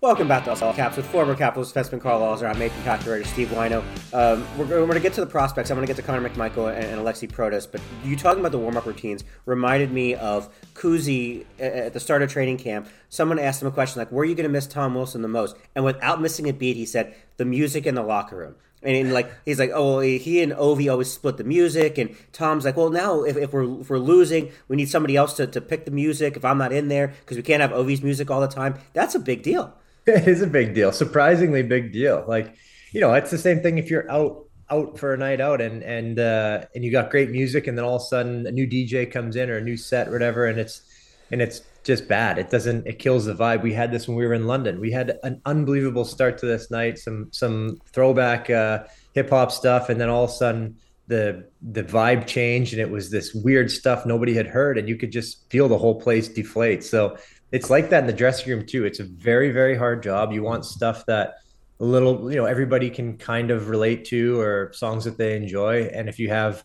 Welcome 0.00 0.28
back 0.28 0.44
to 0.44 0.52
Us 0.52 0.62
All 0.62 0.72
Caps 0.72 0.96
with 0.96 1.06
former 1.06 1.34
Capitals 1.34 1.72
defenseman 1.72 2.00
Karl 2.00 2.20
Alzner. 2.20 2.48
I'm 2.48 2.70
hockey 2.84 3.10
writer 3.10 3.24
Steve 3.24 3.48
Whyno. 3.48 3.82
Um, 4.14 4.46
we're, 4.56 4.66
we're 4.66 4.86
going 4.86 4.92
to 4.92 5.00
get 5.00 5.12
to 5.14 5.20
the 5.20 5.26
prospects. 5.26 5.72
I'm 5.72 5.76
going 5.76 5.88
to 5.88 5.92
get 5.92 6.00
to 6.00 6.06
Connor 6.06 6.28
McMichael 6.28 6.72
and, 6.72 6.84
and 6.84 7.00
Alexi 7.00 7.28
Protas. 7.28 7.66
But 7.68 7.80
you 8.04 8.14
talking 8.14 8.38
about 8.38 8.52
the 8.52 8.60
warm 8.60 8.76
up 8.76 8.86
routines 8.86 9.24
reminded 9.44 9.90
me 9.90 10.14
of 10.14 10.54
Kuzi 10.74 11.46
at 11.58 11.94
the 11.94 11.98
start 11.98 12.22
of 12.22 12.30
training 12.30 12.58
camp. 12.58 12.86
Someone 13.08 13.40
asked 13.40 13.60
him 13.60 13.66
a 13.66 13.72
question 13.72 13.98
like, 13.98 14.12
"Where 14.12 14.22
are 14.22 14.24
you 14.24 14.36
going 14.36 14.44
to 14.44 14.48
miss 14.48 14.68
Tom 14.68 14.94
Wilson 14.94 15.22
the 15.22 15.26
most?" 15.26 15.56
And 15.74 15.84
without 15.84 16.22
missing 16.22 16.48
a 16.48 16.52
beat, 16.52 16.76
he 16.76 16.86
said, 16.86 17.12
"The 17.36 17.44
music 17.44 17.84
in 17.84 17.96
the 17.96 18.04
locker 18.04 18.36
room." 18.36 18.54
And 18.84 19.12
like 19.12 19.32
he's 19.44 19.58
like, 19.58 19.72
oh, 19.74 19.94
well, 19.94 20.00
he 20.00 20.40
and 20.40 20.52
Ovi 20.52 20.88
always 20.88 21.10
split 21.10 21.38
the 21.38 21.44
music, 21.44 21.98
and 21.98 22.14
Tom's 22.32 22.64
like, 22.64 22.76
well, 22.76 22.90
now 22.90 23.24
if, 23.24 23.36
if 23.36 23.52
we're 23.52 23.80
if 23.80 23.90
we're 23.90 23.98
losing, 23.98 24.52
we 24.68 24.76
need 24.76 24.88
somebody 24.88 25.16
else 25.16 25.34
to, 25.34 25.48
to 25.48 25.60
pick 25.60 25.86
the 25.86 25.90
music. 25.90 26.36
If 26.36 26.44
I'm 26.44 26.58
not 26.58 26.72
in 26.72 26.86
there, 26.86 27.08
because 27.08 27.36
we 27.36 27.42
can't 27.42 27.62
have 27.62 27.72
Ovi's 27.72 28.00
music 28.00 28.30
all 28.30 28.40
the 28.40 28.46
time, 28.46 28.76
that's 28.92 29.16
a 29.16 29.18
big 29.18 29.42
deal. 29.42 29.74
it 30.16 30.26
is 30.26 30.42
a 30.42 30.46
big 30.46 30.74
deal, 30.74 30.90
surprisingly 30.90 31.62
big 31.62 31.92
deal. 31.92 32.24
Like, 32.26 32.54
you 32.92 33.00
know, 33.00 33.12
it's 33.12 33.30
the 33.30 33.38
same 33.38 33.60
thing 33.60 33.78
if 33.78 33.90
you're 33.90 34.10
out 34.10 34.44
out 34.70 34.98
for 34.98 35.14
a 35.14 35.16
night 35.16 35.40
out 35.40 35.60
and 35.60 35.82
and 35.82 36.18
uh, 36.18 36.64
and 36.74 36.84
you 36.84 36.90
got 36.90 37.10
great 37.10 37.30
music, 37.30 37.66
and 37.66 37.76
then 37.76 37.84
all 37.84 37.96
of 37.96 38.02
a 38.02 38.04
sudden 38.04 38.46
a 38.46 38.50
new 38.50 38.66
DJ 38.66 39.10
comes 39.10 39.36
in 39.36 39.50
or 39.50 39.58
a 39.58 39.60
new 39.60 39.76
set 39.76 40.08
or 40.08 40.12
whatever, 40.12 40.46
and 40.46 40.58
it's 40.58 40.82
and 41.30 41.42
it's 41.42 41.62
just 41.84 42.08
bad. 42.08 42.38
It 42.38 42.50
doesn't. 42.50 42.86
It 42.86 42.98
kills 42.98 43.26
the 43.26 43.34
vibe. 43.34 43.62
We 43.62 43.72
had 43.72 43.92
this 43.92 44.08
when 44.08 44.16
we 44.16 44.26
were 44.26 44.34
in 44.34 44.46
London. 44.46 44.80
We 44.80 44.90
had 44.90 45.18
an 45.22 45.42
unbelievable 45.44 46.04
start 46.04 46.38
to 46.38 46.46
this 46.46 46.70
night. 46.70 46.98
Some 46.98 47.28
some 47.30 47.78
throwback 47.92 48.48
uh, 48.48 48.84
hip 49.12 49.30
hop 49.30 49.52
stuff, 49.52 49.90
and 49.90 50.00
then 50.00 50.08
all 50.08 50.24
of 50.24 50.30
a 50.30 50.32
sudden 50.32 50.76
the 51.06 51.50
the 51.60 51.82
vibe 51.82 52.26
changed, 52.26 52.72
and 52.72 52.80
it 52.80 52.90
was 52.90 53.10
this 53.10 53.34
weird 53.34 53.70
stuff 53.70 54.06
nobody 54.06 54.34
had 54.34 54.46
heard, 54.46 54.78
and 54.78 54.88
you 54.88 54.96
could 54.96 55.12
just 55.12 55.50
feel 55.50 55.68
the 55.68 55.78
whole 55.78 56.00
place 56.00 56.28
deflate. 56.28 56.84
So 56.84 57.16
it's 57.50 57.70
like 57.70 57.90
that 57.90 58.00
in 58.00 58.06
the 58.06 58.12
dressing 58.12 58.52
room 58.52 58.66
too. 58.66 58.84
It's 58.84 59.00
a 59.00 59.04
very, 59.04 59.50
very 59.50 59.76
hard 59.76 60.02
job. 60.02 60.32
You 60.32 60.42
want 60.42 60.64
stuff 60.64 61.06
that 61.06 61.36
a 61.80 61.84
little, 61.84 62.30
you 62.30 62.36
know, 62.36 62.44
everybody 62.44 62.90
can 62.90 63.16
kind 63.16 63.50
of 63.50 63.68
relate 63.68 64.04
to 64.06 64.40
or 64.40 64.72
songs 64.72 65.04
that 65.04 65.16
they 65.16 65.36
enjoy. 65.36 65.84
And 65.84 66.08
if 66.08 66.18
you 66.18 66.28
have, 66.28 66.64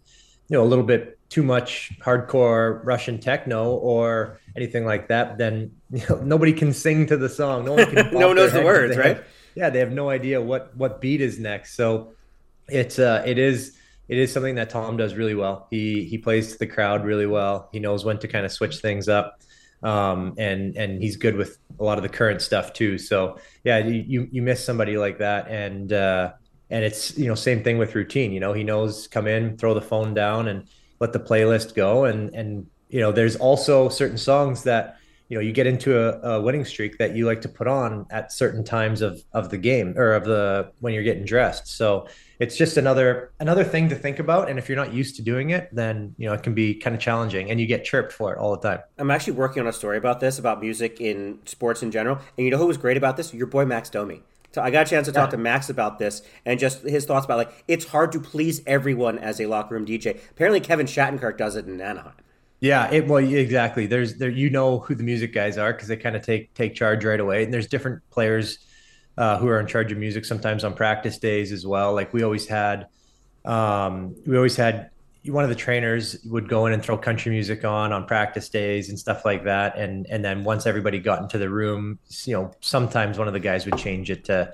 you 0.50 0.58
know, 0.58 0.63
a 0.63 0.66
little 0.66 0.84
bit 0.84 1.20
too 1.30 1.44
much 1.44 1.92
hardcore 2.02 2.84
Russian 2.86 3.20
techno 3.20 3.74
or 3.75 4.40
anything 4.56 4.86
like 4.86 5.08
that, 5.08 5.38
then 5.38 5.72
you 5.92 6.04
know, 6.10 6.18
nobody 6.22 6.54
can 6.54 6.74
sing 6.74 7.06
to 7.08 7.18
the 7.18 7.30
song. 7.30 7.66
No 7.66 7.74
one 7.74 7.86
can. 7.86 8.13
no 8.13 8.28
one 8.28 8.36
knows 8.36 8.54
the 8.54 8.63
words, 8.63 8.96
have, 8.96 9.06
right? 9.06 9.24
yeah, 9.56 9.70
they 9.70 9.80
have 9.80 9.92
no 9.92 10.10
idea 10.10 10.42
what 10.42 10.75
what 10.75 11.00
beat 11.00 11.22
is 11.22 11.40
next. 11.40 11.75
So 11.75 12.13
it's 12.68 13.00
uh, 13.00 13.24
it 13.25 13.38
is 13.38 13.78
it 14.08 14.18
is 14.18 14.32
something 14.32 14.56
that 14.56 14.70
Tom 14.70 14.98
does 14.98 15.16
really 15.16 15.36
well. 15.36 15.68
He 15.70 16.06
he 16.06 16.18
plays 16.18 16.52
to 16.54 16.60
the 16.60 16.68
crowd 16.68 17.06
really 17.06 17.28
well. 17.28 17.70
He 17.72 17.80
knows 17.80 18.04
when 18.04 18.18
to 18.20 18.28
kind 18.28 18.46
of 18.46 18.52
switch 18.52 18.78
things 18.78 19.08
up. 19.08 19.42
Um, 19.84 20.36
and 20.38 20.75
and 20.78 21.02
he's 21.02 21.18
good 21.18 21.36
with 21.36 21.58
a 21.80 21.84
lot 21.84 21.98
of 21.98 22.04
the 22.04 22.10
current 22.10 22.42
stuff 22.42 22.74
too. 22.74 22.98
So 22.98 23.38
yeah, 23.63 23.80
you 23.80 24.28
you 24.32 24.42
miss 24.42 24.63
somebody 24.63 24.98
like 24.98 25.18
that, 25.20 25.50
and 25.50 25.92
uh, 25.92 26.34
and 26.70 26.84
it's 26.84 27.18
you 27.18 27.28
know 27.28 27.36
same 27.36 27.63
thing 27.63 27.78
with 27.78 27.96
routine. 27.96 28.32
You 28.32 28.40
know, 28.40 28.54
he 28.54 28.63
knows 28.63 29.08
come 29.08 29.28
in, 29.28 29.58
throw 29.58 29.74
the 29.74 29.82
phone 29.82 30.13
down, 30.13 30.48
and 30.48 30.68
let 31.00 31.13
the 31.13 31.20
playlist 31.20 31.75
go. 31.75 32.06
And 32.06 32.34
and 32.34 32.68
you 32.90 33.00
know, 33.00 33.12
there's 33.12 33.36
also 33.36 33.90
certain 33.90 34.18
songs 34.18 34.63
that 34.63 34.98
you 35.30 35.38
know 35.38 35.42
you 35.42 35.51
get 35.51 35.68
into 35.68 35.98
a, 35.98 36.36
a, 36.36 36.42
winning 36.42 36.65
streak 36.65 36.98
that 36.98 37.15
you 37.15 37.25
like 37.25 37.42
to 37.42 37.50
put 37.50 37.68
on 37.68 38.06
at 38.12 38.32
certain 38.32 38.63
times 38.63 39.01
of 39.01 39.24
of 39.34 39.50
the 39.50 39.58
game 39.58 39.94
or 39.98 40.13
of 40.13 40.25
the 40.25 40.72
when 40.80 40.94
you're 40.94 41.03
getting 41.03 41.25
dressed. 41.25 41.68
So 41.68 42.08
it's 42.39 42.58
just 42.58 42.77
another 42.77 43.32
another 43.39 43.63
thing 43.63 43.88
to 43.89 43.96
think 43.96 44.20
about 44.20 44.50
and 44.50 44.60
if 44.60 44.68
you're 44.68 44.75
not 44.75 44.94
used 44.94 45.15
to 45.15 45.22
doing 45.22 45.51
it 45.51 45.70
then 45.72 46.13
you 46.18 46.27
know 46.27 46.34
it 46.34 46.44
can 46.44 46.53
be 46.53 46.75
kind 46.75 46.96
of 46.96 47.01
challenging 47.01 47.50
and 47.50 47.60
you 47.60 47.65
get 47.65 47.86
chirped 47.86 48.12
for 48.12 48.34
it 48.34 48.38
all 48.38 48.56
the 48.58 48.68
time 48.68 48.80
i'm 48.98 49.12
actually 49.12 49.32
working 49.32 49.62
on 49.62 49.68
a 49.68 49.72
story 49.72 49.98
about 49.98 50.20
this 50.20 50.39
about 50.39 50.60
music 50.60 51.00
in 51.00 51.39
sports 51.46 51.82
in 51.84 51.89
general 51.89 52.18
and 52.38 52.44
you 52.44 52.51
know 52.51 52.58
who 52.58 52.65
was 52.65 52.75
great 52.75 52.98
about 52.98 53.15
this 53.15 53.34
your 53.34 53.48
boy 53.48 53.63
max 53.63 53.89
domi 53.89 54.22
so 54.53 54.62
I 54.62 54.70
got 54.70 54.86
a 54.86 54.89
chance 54.89 55.08
to 55.08 55.12
talk 55.12 55.27
yeah. 55.30 55.32
to 55.32 55.38
Max 55.38 55.70
about 55.70 55.98
this 55.98 56.22
and 56.46 56.60
just 56.60 56.84
his 56.84 57.06
thoughts 57.06 57.25
about 57.25 57.38
like 57.38 57.63
it's 57.68 57.86
hard 57.86 58.12
to 58.12 58.20
please 58.20 58.62
everyone 58.68 59.18
as 59.18 59.42
a 59.42 59.48
locker 59.48 59.74
room 59.74 59.84
DJ. 59.84 60.20
Apparently, 60.30 60.60
Kevin 60.60 60.86
Shattenkirk 60.86 61.39
does 61.39 61.56
it 61.56 61.65
in 61.65 61.82
Anaheim. 61.82 62.13
Yeah, 62.63 62.89
it 62.93 63.08
well 63.08 63.17
exactly. 63.17 63.88
There's 63.88 64.15
there 64.15 64.29
you 64.29 64.50
know 64.50 64.79
who 64.79 64.96
the 64.96 65.03
music 65.03 65.34
guys 65.34 65.58
are 65.58 65.74
because 65.74 65.89
they 65.89 65.98
kind 65.98 66.15
of 66.15 66.22
take 66.22 66.53
take 66.53 66.75
charge 66.75 67.03
right 67.03 67.20
away. 67.20 67.43
And 67.43 67.53
there's 67.53 67.67
different 67.67 68.01
players 68.10 68.60
uh, 69.17 69.38
who 69.38 69.50
are 69.50 69.60
in 69.60 69.67
charge 69.67 69.91
of 69.91 69.98
music 69.98 70.24
sometimes 70.24 70.63
on 70.63 70.74
practice 70.74 71.17
days 71.17 71.51
as 71.51 71.67
well. 71.67 71.93
Like 71.93 72.13
we 72.13 72.24
always 72.24 72.48
had, 72.48 72.88
um, 73.43 74.15
we 74.25 74.38
always 74.38 74.55
had 74.55 74.91
one 75.25 75.43
of 75.43 75.50
the 75.50 75.58
trainers 75.58 76.24
would 76.24 76.48
go 76.48 76.65
in 76.65 76.72
and 76.72 76.82
throw 76.82 76.98
country 76.98 77.34
music 77.34 77.65
on 77.65 77.91
on 77.91 78.05
practice 78.08 78.48
days 78.48 78.88
and 78.88 78.98
stuff 78.98 79.25
like 79.25 79.43
that. 79.43 79.77
And 79.77 80.08
and 80.10 80.24
then 80.24 80.46
once 80.46 80.65
everybody 80.65 81.00
got 81.00 81.22
into 81.22 81.38
the 81.38 81.50
room, 81.50 82.00
you 82.24 82.34
know, 82.34 82.53
sometimes 82.62 83.17
one 83.17 83.27
of 83.27 83.34
the 83.34 83.41
guys 83.41 83.65
would 83.65 83.77
change 83.77 84.10
it 84.10 84.24
to 84.25 84.53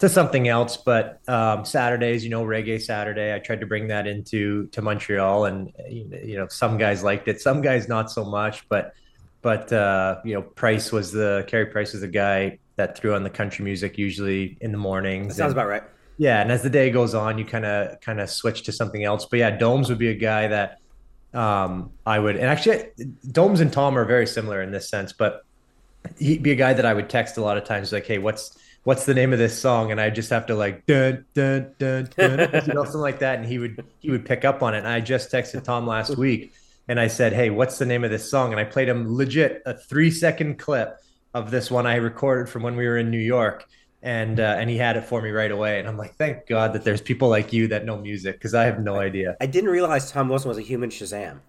to 0.00 0.08
something 0.08 0.48
else. 0.48 0.76
But 0.76 1.20
um, 1.28 1.64
Saturdays, 1.64 2.24
you 2.24 2.30
know, 2.30 2.42
reggae 2.42 2.80
Saturday, 2.80 3.34
I 3.34 3.38
tried 3.38 3.60
to 3.60 3.66
bring 3.66 3.88
that 3.88 4.06
into 4.06 4.66
to 4.68 4.82
Montreal, 4.82 5.44
and 5.44 5.72
you 5.88 6.36
know, 6.36 6.48
some 6.48 6.76
guys 6.76 7.02
liked 7.04 7.28
it, 7.28 7.40
some 7.40 7.62
guys 7.62 7.88
not 7.88 8.10
so 8.10 8.24
much. 8.24 8.68
But 8.68 8.92
but 9.42 9.72
uh, 9.72 10.20
you 10.24 10.34
know, 10.34 10.42
Price 10.42 10.90
was 10.90 11.12
the 11.12 11.44
Carey 11.46 11.66
Price 11.66 11.92
was 11.92 12.00
the 12.00 12.08
guy 12.08 12.58
that 12.76 12.96
threw 12.96 13.14
on 13.14 13.22
the 13.22 13.30
country 13.30 13.64
music 13.64 13.98
usually 13.98 14.56
in 14.60 14.72
the 14.72 14.78
mornings. 14.78 15.28
That 15.28 15.34
sounds 15.34 15.52
and, 15.52 15.60
about 15.60 15.68
right. 15.68 15.82
Yeah, 16.16 16.42
and 16.42 16.50
as 16.50 16.62
the 16.62 16.70
day 16.70 16.90
goes 16.90 17.14
on, 17.14 17.38
you 17.38 17.44
kind 17.44 17.64
of 17.64 18.00
kind 18.00 18.20
of 18.20 18.28
switch 18.28 18.64
to 18.64 18.72
something 18.72 19.04
else. 19.04 19.26
But 19.26 19.38
yeah, 19.38 19.50
Domes 19.50 19.88
would 19.88 19.98
be 19.98 20.08
a 20.08 20.14
guy 20.14 20.48
that 20.48 20.78
um, 21.32 21.92
I 22.04 22.18
would, 22.18 22.36
and 22.36 22.46
actually, 22.46 22.84
Domes 23.30 23.60
and 23.60 23.72
Tom 23.72 23.96
are 23.96 24.04
very 24.04 24.26
similar 24.26 24.62
in 24.62 24.70
this 24.70 24.88
sense. 24.88 25.12
But 25.12 25.44
he'd 26.18 26.42
be 26.42 26.52
a 26.52 26.56
guy 26.56 26.72
that 26.72 26.86
I 26.86 26.94
would 26.94 27.10
text 27.10 27.36
a 27.36 27.42
lot 27.42 27.58
of 27.58 27.64
times, 27.64 27.92
like, 27.92 28.06
"Hey, 28.06 28.18
what's 28.18 28.58
what's 28.84 29.04
the 29.06 29.14
name 29.14 29.32
of 29.32 29.38
this 29.38 29.58
song?" 29.58 29.90
And 29.92 30.00
I 30.00 30.10
just 30.10 30.30
have 30.30 30.46
to 30.46 30.54
like 30.54 30.86
dun 30.86 31.24
dun 31.34 31.74
dun 31.78 32.08
dun, 32.16 32.38
you 32.66 32.74
know, 32.74 32.84
something 32.84 33.00
like 33.00 33.20
that, 33.20 33.38
and 33.38 33.46
he 33.46 33.58
would 33.58 33.84
he 33.98 34.10
would 34.10 34.24
pick 34.24 34.44
up 34.44 34.62
on 34.62 34.74
it. 34.74 34.78
And 34.78 34.88
I 34.88 35.00
just 35.00 35.30
texted 35.30 35.62
Tom 35.64 35.86
last 35.86 36.16
week, 36.16 36.52
and 36.88 36.98
I 36.98 37.08
said, 37.08 37.32
"Hey, 37.32 37.50
what's 37.50 37.78
the 37.78 37.86
name 37.86 38.04
of 38.04 38.10
this 38.10 38.30
song?" 38.30 38.52
And 38.52 38.60
I 38.60 38.64
played 38.64 38.88
him 38.88 39.16
legit 39.16 39.62
a 39.66 39.74
three 39.74 40.10
second 40.10 40.58
clip 40.58 40.96
of 41.34 41.50
this 41.50 41.70
one 41.70 41.86
I 41.86 41.96
recorded 41.96 42.48
from 42.48 42.62
when 42.62 42.76
we 42.76 42.86
were 42.86 42.98
in 42.98 43.10
New 43.10 43.18
York, 43.18 43.66
and 44.02 44.40
uh, 44.40 44.56
and 44.58 44.70
he 44.70 44.76
had 44.76 44.96
it 44.96 45.04
for 45.04 45.22
me 45.22 45.30
right 45.30 45.50
away. 45.50 45.78
And 45.78 45.88
I'm 45.88 45.96
like, 45.96 46.14
thank 46.14 46.46
God 46.46 46.72
that 46.72 46.84
there's 46.84 47.00
people 47.00 47.28
like 47.28 47.52
you 47.52 47.68
that 47.68 47.84
know 47.84 47.98
music 47.98 48.36
because 48.36 48.54
I 48.54 48.64
have 48.64 48.80
no 48.80 48.96
idea. 48.96 49.36
I 49.40 49.46
didn't 49.46 49.70
realize 49.70 50.10
Tom 50.10 50.28
Wilson 50.28 50.48
was 50.48 50.58
a 50.58 50.62
human 50.62 50.90
Shazam. 50.90 51.40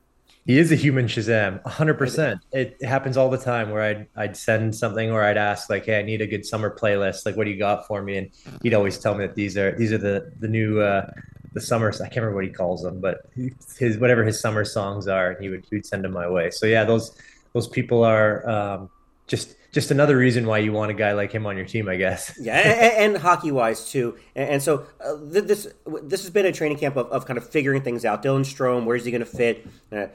He 0.45 0.57
is 0.57 0.71
a 0.71 0.75
human 0.75 1.05
Shazam, 1.05 1.61
100%. 1.63 2.39
It 2.51 2.83
happens 2.83 3.15
all 3.15 3.29
the 3.29 3.37
time 3.37 3.69
where 3.69 3.83
I'd, 3.83 4.07
I'd 4.15 4.35
send 4.35 4.75
something 4.75 5.11
or 5.11 5.23
I'd 5.23 5.37
ask 5.37 5.69
like, 5.69 5.85
"Hey, 5.85 5.99
I 5.99 6.01
need 6.01 6.21
a 6.21 6.27
good 6.27 6.45
summer 6.45 6.75
playlist. 6.75 7.25
Like, 7.25 7.37
what 7.37 7.43
do 7.43 7.51
you 7.51 7.59
got 7.59 7.85
for 7.85 8.01
me?" 8.01 8.17
And 8.17 8.29
he'd 8.63 8.73
always 8.73 8.97
tell 8.97 9.13
me 9.13 9.25
that 9.27 9.35
these 9.35 9.55
are 9.55 9.71
these 9.77 9.93
are 9.93 9.99
the 9.99 10.31
the 10.39 10.47
new 10.47 10.79
uh, 10.79 11.11
the 11.53 11.61
summer. 11.61 11.89
I 11.93 12.07
can't 12.07 12.17
remember 12.17 12.35
what 12.35 12.45
he 12.45 12.49
calls 12.49 12.81
them, 12.81 12.99
but 12.99 13.29
his 13.77 13.97
whatever 13.97 14.23
his 14.23 14.39
summer 14.39 14.65
songs 14.65 15.07
are, 15.07 15.31
and 15.31 15.43
he 15.43 15.49
would 15.49 15.65
he 15.69 15.75
would 15.75 15.85
send 15.85 16.03
them 16.03 16.13
my 16.13 16.27
way. 16.27 16.49
So 16.49 16.65
yeah, 16.65 16.85
those 16.85 17.15
those 17.53 17.67
people 17.67 18.03
are 18.03 18.47
um, 18.49 18.89
just 19.27 19.55
just 19.71 19.91
another 19.91 20.17
reason 20.17 20.45
why 20.45 20.57
you 20.57 20.73
want 20.73 20.91
a 20.91 20.93
guy 20.93 21.13
like 21.13 21.31
him 21.31 21.45
on 21.45 21.55
your 21.55 21.65
team, 21.65 21.87
I 21.87 21.95
guess. 21.95 22.37
yeah, 22.41 22.57
and, 22.57 23.15
and 23.15 23.21
hockey 23.21 23.51
wise 23.51 23.89
too. 23.89 24.17
And, 24.35 24.49
and 24.49 24.63
so 24.63 24.85
uh, 24.99 25.15
this 25.21 25.67
this 26.03 26.21
has 26.21 26.29
been 26.29 26.45
a 26.45 26.51
training 26.51 26.77
camp 26.77 26.97
of, 26.97 27.07
of 27.07 27.25
kind 27.25 27.37
of 27.37 27.49
figuring 27.49 27.81
things 27.81 28.05
out. 28.05 28.23
Dylan 28.23 28.41
Strome, 28.41 28.85
where's 28.85 29.05
he 29.05 29.11
going 29.11 29.21
to 29.21 29.25
fit? 29.25 29.67
Uh, 29.91 30.07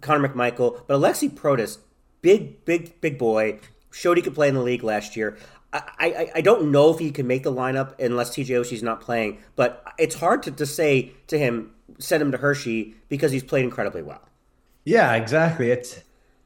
Connor 0.00 0.28
McMichael, 0.28 0.82
but 0.86 1.00
Alexi 1.00 1.30
Protas, 1.30 1.78
big, 2.22 2.64
big, 2.64 3.00
big 3.00 3.18
boy, 3.18 3.60
showed 3.90 4.16
he 4.16 4.22
could 4.22 4.34
play 4.34 4.48
in 4.48 4.54
the 4.54 4.62
league 4.62 4.82
last 4.82 5.16
year. 5.16 5.38
I, 5.72 5.82
I, 5.98 6.30
I 6.36 6.40
don't 6.40 6.72
know 6.72 6.92
if 6.92 6.98
he 6.98 7.12
can 7.12 7.26
make 7.26 7.44
the 7.44 7.52
lineup 7.52 7.98
unless 8.00 8.30
TJ 8.30 8.60
Oshie's 8.60 8.82
not 8.82 9.00
playing, 9.00 9.38
but 9.54 9.84
it's 9.98 10.16
hard 10.16 10.42
to, 10.44 10.50
to 10.50 10.66
say 10.66 11.12
to 11.28 11.38
him, 11.38 11.72
send 11.98 12.22
him 12.22 12.32
to 12.32 12.38
Hershey 12.38 12.94
because 13.08 13.30
he's 13.30 13.44
played 13.44 13.64
incredibly 13.64 14.02
well. 14.02 14.22
Yeah, 14.84 15.14
exactly. 15.14 15.70
It's 15.70 16.00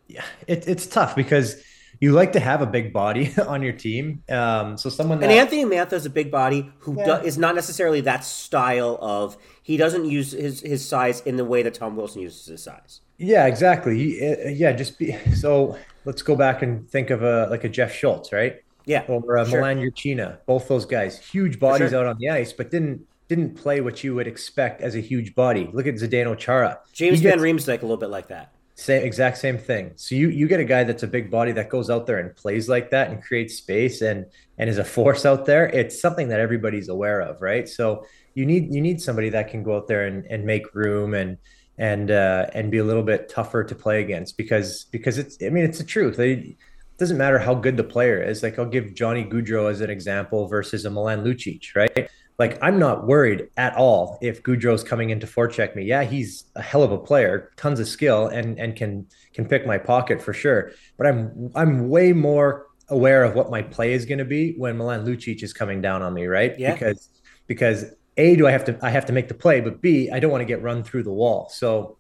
yeah, 0.08 0.25
it, 0.46 0.68
it's 0.68 0.87
tough 0.87 1.16
because– 1.16 1.56
you 2.00 2.12
like 2.12 2.32
to 2.32 2.40
have 2.40 2.61
a 2.62 2.66
big 2.66 2.92
body 2.92 3.34
on 3.46 3.62
your 3.62 3.73
team. 3.73 4.23
Um, 4.28 4.76
so 4.76 4.88
someone 4.90 5.20
that, 5.20 5.30
and 5.30 5.38
Anthony 5.38 5.64
Mantha 5.64 5.94
is 5.94 6.06
a 6.06 6.11
big 6.11 6.30
body 6.30 6.70
who 6.80 6.96
yeah. 6.99 7.20
do, 7.20 7.26
is 7.26 7.38
not 7.38 7.54
necessarily 7.54 8.02
that 8.02 8.25
style 8.25 8.99
of. 9.00 9.37
He 9.62 9.76
doesn't 9.76 10.04
use 10.04 10.32
his 10.32 10.61
his 10.61 10.87
size 10.87 11.20
in 11.23 11.37
the 11.37 11.44
way 11.44 11.62
that 11.62 11.75
Tom 11.75 11.96
Wilson 11.96 12.23
uses 12.23 12.46
his 12.46 12.62
size. 12.62 13.00
Yeah, 13.18 13.47
exactly. 13.47 13.97
He, 13.97 14.26
uh, 14.26 14.49
yeah, 14.49 14.73
just 14.73 14.99
be 14.99 15.16
so. 15.35 15.78
Let's 16.06 16.21
go 16.21 16.37
back 16.37 16.61
and 16.61 16.87
think 16.90 17.09
of 17.09 17.23
a 17.23 17.47
like 17.49 17.64
a 17.64 17.68
Jeff 17.68 17.94
Schultz, 17.94 18.30
right? 18.30 18.62
Yeah, 18.85 19.04
or 19.09 19.37
a 19.37 19.49
sure. 19.49 19.61
Milan 19.61 19.78
Jurcina. 19.78 20.38
Both 20.44 20.68
those 20.68 20.85
guys, 20.85 21.18
huge 21.18 21.59
bodies 21.59 21.90
sure. 21.90 22.00
out 22.00 22.06
on 22.06 22.18
the 22.18 22.28
ice, 22.28 22.52
but 22.52 22.71
didn't 22.71 23.06
didn't 23.28 23.54
play 23.54 23.80
what 23.80 24.04
you 24.04 24.14
would 24.14 24.26
expect 24.26 24.83
as 24.83 24.94
a 24.94 25.00
huge 25.00 25.35
body. 25.35 25.71
Look 25.73 25.87
at 25.87 25.94
Zdeno 25.94 26.37
Chara. 26.37 26.80
James 26.92 27.21
he 27.21 27.28
Van 27.28 27.38
Riemsdyk 27.38 27.78
a 27.78 27.87
little 27.87 27.97
bit 27.97 28.11
like 28.11 28.28
that. 28.28 28.52
Same 28.76 29.04
exact 29.04 29.38
same 29.38 29.56
thing. 29.56 29.92
So 29.94 30.14
you 30.14 30.28
you 30.28 30.49
get 30.49 30.61
a 30.61 30.64
guy 30.64 30.85
that's 30.85 31.04
a 31.04 31.06
big 31.06 31.30
body 31.30 31.52
that 31.52 31.68
goes 31.68 31.88
out 31.88 32.06
there 32.06 32.18
and 32.18 32.35
plays 32.35 32.68
like 32.68 32.90
that 32.90 33.11
and 33.11 33.23
creates 33.23 33.54
space 33.54 34.02
and 34.02 34.26
and 34.59 34.68
is 34.68 34.78
a 34.78 34.85
force 34.85 35.25
out 35.25 35.47
there. 35.47 35.66
It's 35.66 36.00
something 36.00 36.28
that 36.28 36.40
everybody's 36.40 36.88
aware 36.88 37.21
of, 37.21 37.40
right? 37.40 37.68
So 37.68 38.04
you 38.35 38.44
need 38.44 38.75
you 38.75 38.80
need 38.80 39.00
somebody 39.00 39.30
that 39.30 39.49
can 39.49 39.62
go 39.62 39.76
out 39.76 39.87
there 39.87 40.06
and, 40.06 40.26
and 40.26 40.44
make 40.44 40.75
room 40.75 41.14
and 41.14 41.38
and 41.78 42.11
uh, 42.11 42.47
and 42.54 42.71
be 42.71 42.78
a 42.78 42.85
little 42.85 43.02
bit 43.02 43.28
tougher 43.28 43.64
to 43.64 43.75
play 43.75 44.02
against 44.02 44.37
because 44.37 44.85
because 44.90 45.19
it's 45.19 45.37
I 45.43 45.50
mean 45.50 45.64
it's 45.64 45.78
the 45.78 45.85
truth. 45.85 46.19
It 46.19 46.57
doesn't 46.99 47.19
matter 47.19 47.38
how 47.38 47.54
good 47.54 47.76
the 47.76 47.85
player 47.85 48.23
is. 48.23 48.43
Like 48.43 48.59
I'll 48.59 48.66
give 48.66 48.95
Johnny 48.95 49.25
Gaudreau 49.25 49.71
as 49.71 49.81
an 49.81 49.90
example 49.90 50.47
versus 50.47 50.85
a 50.85 50.90
Milan 50.90 51.25
Lucic, 51.25 51.75
right? 51.75 52.09
like 52.38 52.59
I'm 52.62 52.78
not 52.78 53.07
worried 53.07 53.49
at 53.57 53.76
all 53.76 54.19
if 54.21 54.43
Gaudreau's 54.43 54.83
coming 54.83 55.11
in 55.11 55.21
to 55.21 55.26
forecheck 55.26 55.76
me. 55.76 55.85
Yeah, 55.85 56.02
he's 56.02 56.45
a 56.57 56.62
hell 56.62 56.83
of 56.83 56.90
a 56.90 56.99
player, 56.99 57.52
tons 57.57 57.81
of 57.81 57.88
skill, 57.88 58.26
and 58.26 58.59
and 58.59 58.75
can 58.75 59.07
can 59.33 59.47
pick 59.47 59.66
my 59.66 59.78
pocket 59.78 60.21
for 60.21 60.33
sure. 60.33 60.73
But 60.97 61.07
I'm 61.07 61.50
I'm 61.54 61.88
way 61.88 62.12
more 62.12 62.66
aware 62.88 63.25
of 63.25 63.35
what 63.35 63.50
my 63.50 63.62
play 63.62 63.93
is 63.93 64.04
going 64.04 64.19
to 64.19 64.25
be 64.25 64.54
when 64.59 64.76
Milan 64.76 65.07
Lucic 65.07 65.43
is 65.43 65.52
coming 65.52 65.81
down 65.81 66.02
on 66.02 66.12
me, 66.12 66.26
right? 66.26 66.59
Yeah. 66.59 66.73
Because 66.73 67.09
because 67.47 67.85
a 68.16 68.37
do 68.37 68.47
I 68.47 68.50
have 68.50 68.64
to 68.64 68.78
I 68.83 68.90
have 68.90 69.06
to 69.06 69.12
make 69.12 69.28
the 69.28 69.35
play, 69.35 69.61
but 69.61 69.80
b 69.80 70.11
I 70.11 70.21
don't 70.21 70.30
want 70.30 70.42
to 70.42 70.47
get 70.47 70.62
run 70.62 70.83
through 70.85 71.02
the 71.04 71.12
wall. 71.12 71.49
So 71.50 71.99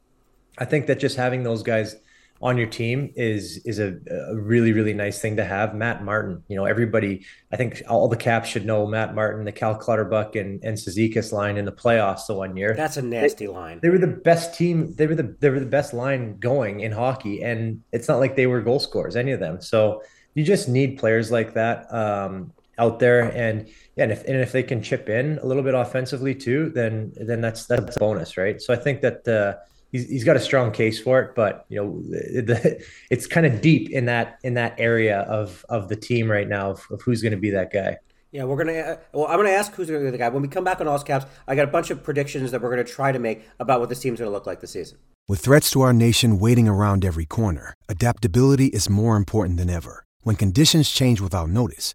I 0.58 0.64
think 0.64 0.86
that 0.86 0.98
just 0.98 1.16
having 1.16 1.42
those 1.42 1.62
guys 1.62 1.96
on 2.42 2.58
your 2.58 2.66
team 2.66 3.12
is 3.16 3.58
is 3.64 3.78
a, 3.78 3.96
a, 4.10 4.36
really 4.36 4.72
really 4.72 4.92
nice 4.92 5.20
thing 5.20 5.36
to 5.36 5.44
have. 5.44 5.74
Matt 5.74 6.04
Martin, 6.04 6.42
you 6.48 6.56
know, 6.56 6.66
everybody. 6.66 7.24
I 7.52 7.56
think 7.56 7.82
all 7.88 8.06
the 8.08 8.16
caps 8.16 8.48
should 8.48 8.66
know 8.66 8.86
Matt 8.86 9.14
Martin, 9.14 9.44
the 9.44 9.52
Cal 9.52 9.74
Clutterbuck 9.74 10.36
and 10.36 10.62
and 10.62 10.76
Cizikas 10.76 11.32
line 11.32 11.56
in 11.56 11.64
the 11.64 11.72
playoffs 11.72 12.26
the 12.26 12.34
one 12.34 12.56
year. 12.56 12.74
That's 12.74 12.96
a 12.96 13.02
nasty 13.02 13.46
they, 13.46 13.52
line. 13.52 13.80
They 13.82 13.88
were 13.88 13.98
the 13.98 14.06
best 14.06 14.54
team. 14.54 14.94
They 14.94 15.06
were 15.06 15.14
the 15.14 15.36
they 15.40 15.50
were 15.50 15.60
the 15.60 15.66
best 15.66 15.94
line 15.94 16.38
going 16.38 16.80
in 16.80 16.92
hockey, 16.92 17.42
and 17.42 17.82
it's 17.92 18.08
not 18.08 18.20
like 18.20 18.36
they 18.36 18.46
were 18.46 18.60
goal 18.60 18.80
scorers, 18.80 19.16
any 19.16 19.32
of 19.32 19.40
them. 19.40 19.60
So 19.60 20.02
you 20.34 20.44
just 20.44 20.68
need 20.68 20.98
players 20.98 21.30
like 21.30 21.54
that 21.54 21.92
um, 21.94 22.52
out 22.78 22.98
there, 22.98 23.32
and 23.34 23.68
yeah, 23.96 24.04
and 24.04 24.12
if 24.12 24.24
and 24.24 24.36
if 24.36 24.52
they 24.52 24.62
can 24.62 24.82
chip 24.82 25.08
in 25.08 25.38
a 25.42 25.46
little 25.46 25.62
bit 25.62 25.74
offensively 25.74 26.34
too, 26.34 26.70
then 26.70 27.12
then 27.16 27.40
that's 27.40 27.66
that's 27.66 27.96
a 27.96 27.98
bonus, 27.98 28.36
right? 28.36 28.60
So 28.60 28.72
I 28.72 28.76
think 28.76 29.00
that. 29.02 29.26
Uh, 29.26 29.60
he's, 29.92 30.08
he's 30.08 30.24
got 30.24 30.34
a 30.34 30.40
strong 30.40 30.72
case 30.72 31.00
for 31.00 31.20
it, 31.20 31.34
but 31.36 31.64
you 31.68 31.76
know, 31.80 32.02
the, 32.02 32.84
it's 33.10 33.26
kind 33.26 33.46
of 33.46 33.60
deep 33.60 33.90
in 33.90 34.06
that 34.06 34.38
in 34.42 34.54
that 34.54 34.74
area 34.78 35.20
of 35.20 35.64
of 35.68 35.88
the 35.88 35.96
team 35.96 36.30
right 36.30 36.48
now 36.48 36.70
of, 36.70 36.86
of 36.90 37.00
who's 37.02 37.22
going 37.22 37.32
to 37.32 37.38
be 37.38 37.50
that 37.50 37.72
guy. 37.72 37.96
Yeah, 38.32 38.42
we're 38.44 38.56
gonna. 38.56 38.72
Uh, 38.72 38.96
well, 39.12 39.26
I'm 39.28 39.36
gonna 39.36 39.50
ask 39.50 39.72
who's 39.74 39.86
gonna 39.86 40.02
be 40.04 40.10
the 40.10 40.18
guy 40.18 40.28
when 40.28 40.42
we 40.42 40.48
come 40.48 40.64
back 40.64 40.80
on 40.80 40.88
All 40.88 40.98
Caps. 40.98 41.24
I 41.46 41.54
got 41.54 41.68
a 41.68 41.70
bunch 41.70 41.90
of 41.90 42.02
predictions 42.02 42.50
that 42.50 42.60
we're 42.60 42.70
gonna 42.70 42.82
try 42.82 43.12
to 43.12 43.20
make 43.20 43.48
about 43.60 43.78
what 43.78 43.88
this 43.88 44.00
team's 44.00 44.18
gonna 44.18 44.32
look 44.32 44.44
like 44.44 44.60
this 44.60 44.72
season. 44.72 44.98
With 45.28 45.38
threats 45.38 45.70
to 45.70 45.82
our 45.82 45.92
nation 45.92 46.40
waiting 46.40 46.66
around 46.66 47.04
every 47.04 47.26
corner, 47.26 47.74
adaptability 47.88 48.66
is 48.66 48.90
more 48.90 49.16
important 49.16 49.56
than 49.56 49.70
ever. 49.70 50.04
When 50.24 50.34
conditions 50.34 50.90
change 50.90 51.20
without 51.20 51.48
notice 51.48 51.94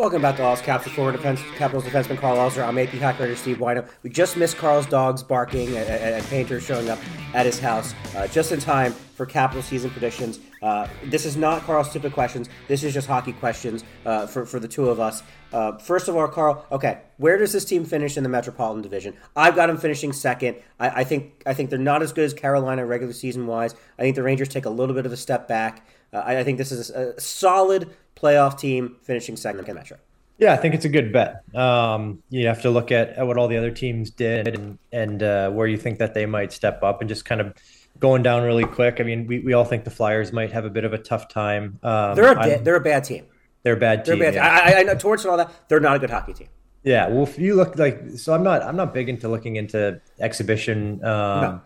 Welcome 0.00 0.22
back 0.22 0.36
to 0.36 0.42
All's 0.42 0.62
Caps, 0.62 0.84
the 0.84 0.90
former 0.90 1.12
defense, 1.12 1.42
Capitals 1.56 1.84
defenseman 1.84 2.16
Karl 2.16 2.38
Alzner. 2.38 2.66
I'm 2.66 2.78
AP 2.78 2.88
Hockey 2.88 3.20
Writer 3.20 3.36
Steve 3.36 3.58
Whyno. 3.58 3.86
We 4.02 4.08
just 4.08 4.34
missed 4.34 4.56
Carl's 4.56 4.86
dogs 4.86 5.22
barking 5.22 5.68
and, 5.76 5.86
and, 5.90 6.24
Painter 6.28 6.58
showing 6.58 6.88
up 6.88 6.98
at 7.34 7.44
his 7.44 7.60
house 7.60 7.94
uh, 8.16 8.26
just 8.26 8.50
in 8.50 8.60
time 8.60 8.92
for 8.92 9.26
Capital 9.26 9.62
season 9.62 9.90
predictions. 9.90 10.40
Uh, 10.62 10.88
this 11.04 11.26
is 11.26 11.36
not 11.36 11.64
Carl's 11.64 11.90
stupid 11.90 12.14
questions. 12.14 12.48
This 12.66 12.82
is 12.82 12.94
just 12.94 13.08
hockey 13.08 13.34
questions 13.34 13.84
uh, 14.06 14.26
for, 14.26 14.46
for 14.46 14.58
the 14.58 14.66
two 14.66 14.88
of 14.88 15.00
us. 15.00 15.22
Uh, 15.52 15.76
first 15.76 16.08
of 16.08 16.16
all, 16.16 16.26
Carl, 16.28 16.64
okay, 16.72 17.02
where 17.18 17.36
does 17.36 17.52
this 17.52 17.66
team 17.66 17.84
finish 17.84 18.16
in 18.16 18.22
the 18.22 18.30
Metropolitan 18.30 18.80
Division? 18.80 19.14
I've 19.36 19.54
got 19.54 19.66
them 19.66 19.76
finishing 19.76 20.14
second. 20.14 20.56
I, 20.78 20.88
I 20.88 21.04
think 21.04 21.42
I 21.44 21.52
think 21.52 21.68
they're 21.68 21.78
not 21.78 22.00
as 22.00 22.14
good 22.14 22.24
as 22.24 22.32
Carolina 22.32 22.86
regular 22.86 23.12
season 23.12 23.46
wise. 23.46 23.74
I 23.98 24.02
think 24.02 24.16
the 24.16 24.22
Rangers 24.22 24.48
take 24.48 24.64
a 24.64 24.70
little 24.70 24.94
bit 24.94 25.04
of 25.04 25.12
a 25.12 25.16
step 25.18 25.46
back. 25.46 25.86
Uh, 26.10 26.18
I, 26.18 26.38
I, 26.38 26.44
think 26.44 26.58
this 26.58 26.72
is 26.72 26.90
a 26.90 27.20
solid 27.20 27.94
playoff 28.20 28.58
team 28.58 28.96
finishing 29.02 29.36
second 29.36 29.68
in 29.68 29.74
Metro. 29.74 29.98
Yeah, 30.38 30.54
I 30.54 30.56
think 30.56 30.74
it's 30.74 30.86
a 30.86 30.88
good 30.88 31.12
bet. 31.12 31.42
Um, 31.54 32.22
you 32.30 32.46
have 32.46 32.62
to 32.62 32.70
look 32.70 32.90
at, 32.90 33.10
at 33.10 33.26
what 33.26 33.36
all 33.36 33.46
the 33.46 33.58
other 33.58 33.70
teams 33.70 34.10
did 34.10 34.48
and, 34.48 34.78
and 34.90 35.22
uh, 35.22 35.50
where 35.50 35.66
you 35.66 35.76
think 35.76 35.98
that 35.98 36.14
they 36.14 36.24
might 36.24 36.50
step 36.52 36.82
up 36.82 37.00
and 37.00 37.08
just 37.08 37.26
kind 37.26 37.42
of 37.42 37.54
going 37.98 38.22
down 38.22 38.42
really 38.42 38.64
quick. 38.64 39.00
I 39.00 39.02
mean, 39.02 39.26
we, 39.26 39.40
we 39.40 39.52
all 39.52 39.66
think 39.66 39.84
the 39.84 39.90
Flyers 39.90 40.32
might 40.32 40.50
have 40.52 40.64
a 40.64 40.70
bit 40.70 40.84
of 40.84 40.94
a 40.94 40.98
tough 40.98 41.28
time. 41.28 41.78
Um, 41.82 42.14
they're 42.14 42.32
a 42.32 42.58
they're 42.62 42.76
a 42.76 42.80
bad 42.80 43.04
team. 43.04 43.26
They're 43.62 43.74
a 43.74 43.76
bad 43.76 44.04
team. 44.04 44.18
They're 44.18 44.32
bad 44.32 44.34
yeah. 44.34 44.64
team. 44.64 44.76
I, 44.76 44.80
I 44.80 44.82
know 44.84 44.94
towards 44.94 45.26
all 45.26 45.36
that 45.36 45.50
they're 45.68 45.80
not 45.80 45.96
a 45.96 45.98
good 45.98 46.10
hockey 46.10 46.32
team. 46.32 46.48
Yeah, 46.82 47.08
well, 47.08 47.24
if 47.24 47.38
you 47.38 47.54
look 47.54 47.76
like 47.76 48.00
so, 48.16 48.32
I'm 48.32 48.42
not 48.42 48.62
I'm 48.62 48.76
not 48.76 48.94
big 48.94 49.10
into 49.10 49.28
looking 49.28 49.56
into 49.56 50.00
exhibition 50.18 51.04
um, 51.04 51.60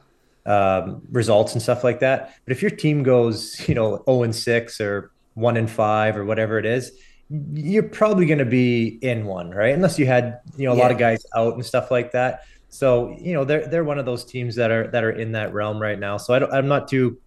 no. 0.45 0.53
um, 0.53 1.03
results 1.13 1.53
and 1.53 1.63
stuff 1.63 1.85
like 1.85 2.01
that. 2.01 2.35
But 2.45 2.51
if 2.51 2.63
your 2.63 2.73
team 2.73 3.05
goes, 3.05 3.69
you 3.69 3.77
know, 3.77 3.91
zero 3.91 4.05
oh 4.09 4.23
and 4.25 4.35
six 4.35 4.81
or 4.81 5.13
one 5.35 5.57
in 5.57 5.67
five 5.67 6.17
or 6.17 6.25
whatever 6.25 6.59
it 6.59 6.67
is, 6.67 6.93
you're 7.53 7.83
probably 7.83 8.27
going 8.27 8.39
to 8.39 8.45
be 8.45 8.99
in 9.03 9.27
one, 9.27 9.51
right? 9.51 9.75
Unless 9.75 9.99
you 9.99 10.07
had 10.07 10.41
you 10.57 10.67
know 10.67 10.73
a 10.73 10.77
yeah. 10.77 10.83
lot 10.83 10.91
of 10.91 10.99
guys 10.99 11.25
out 11.37 11.55
and 11.55 11.65
stuff 11.65 11.91
like 11.91 12.13
that. 12.13 12.45
So 12.69 13.17
you 13.19 13.35
know 13.35 13.45
they're 13.45 13.67
they're 13.67 13.85
one 13.85 13.99
of 13.99 14.07
those 14.07 14.25
teams 14.25 14.57
that 14.57 14.71
are 14.71 14.89
that 14.89 15.05
are 15.05 15.13
in 15.13 15.33
that 15.33 15.53
realm 15.53 15.81
right 15.81 15.99
now. 15.99 16.17
So 16.17 16.35
I 16.35 16.59
am 16.59 16.69
not 16.69 16.89
too 16.89 17.19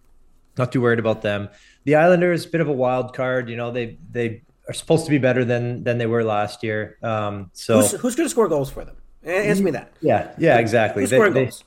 not 0.56 0.72
too 0.72 0.80
worried 0.80 0.98
about 0.98 1.22
them. 1.22 1.48
The 1.84 1.96
Islanders, 1.96 2.46
bit 2.46 2.60
of 2.60 2.68
a 2.68 2.72
wild 2.72 3.14
card. 3.14 3.48
You 3.48 3.56
know 3.56 3.70
they 3.70 3.98
they 4.10 4.42
are 4.68 4.74
supposed 4.74 5.04
to 5.06 5.10
be 5.10 5.18
better 5.18 5.44
than 5.44 5.84
than 5.84 5.98
they 5.98 6.06
were 6.06 6.22
last 6.22 6.62
year. 6.62 6.98
Um, 7.02 7.50
so 7.52 7.80
who's, 7.80 7.92
who's 7.92 8.16
going 8.16 8.26
to 8.26 8.30
score 8.30 8.48
goals 8.48 8.70
for 8.70 8.84
them? 8.84 8.96
Answer 9.24 9.62
me 9.62 9.72
that. 9.72 9.92
Yeah, 10.00 10.32
yeah, 10.38 10.58
exactly. 10.58 11.02
Who's 11.02 11.10
scoring 11.10 11.34
they, 11.34 11.44
goals? 11.44 11.64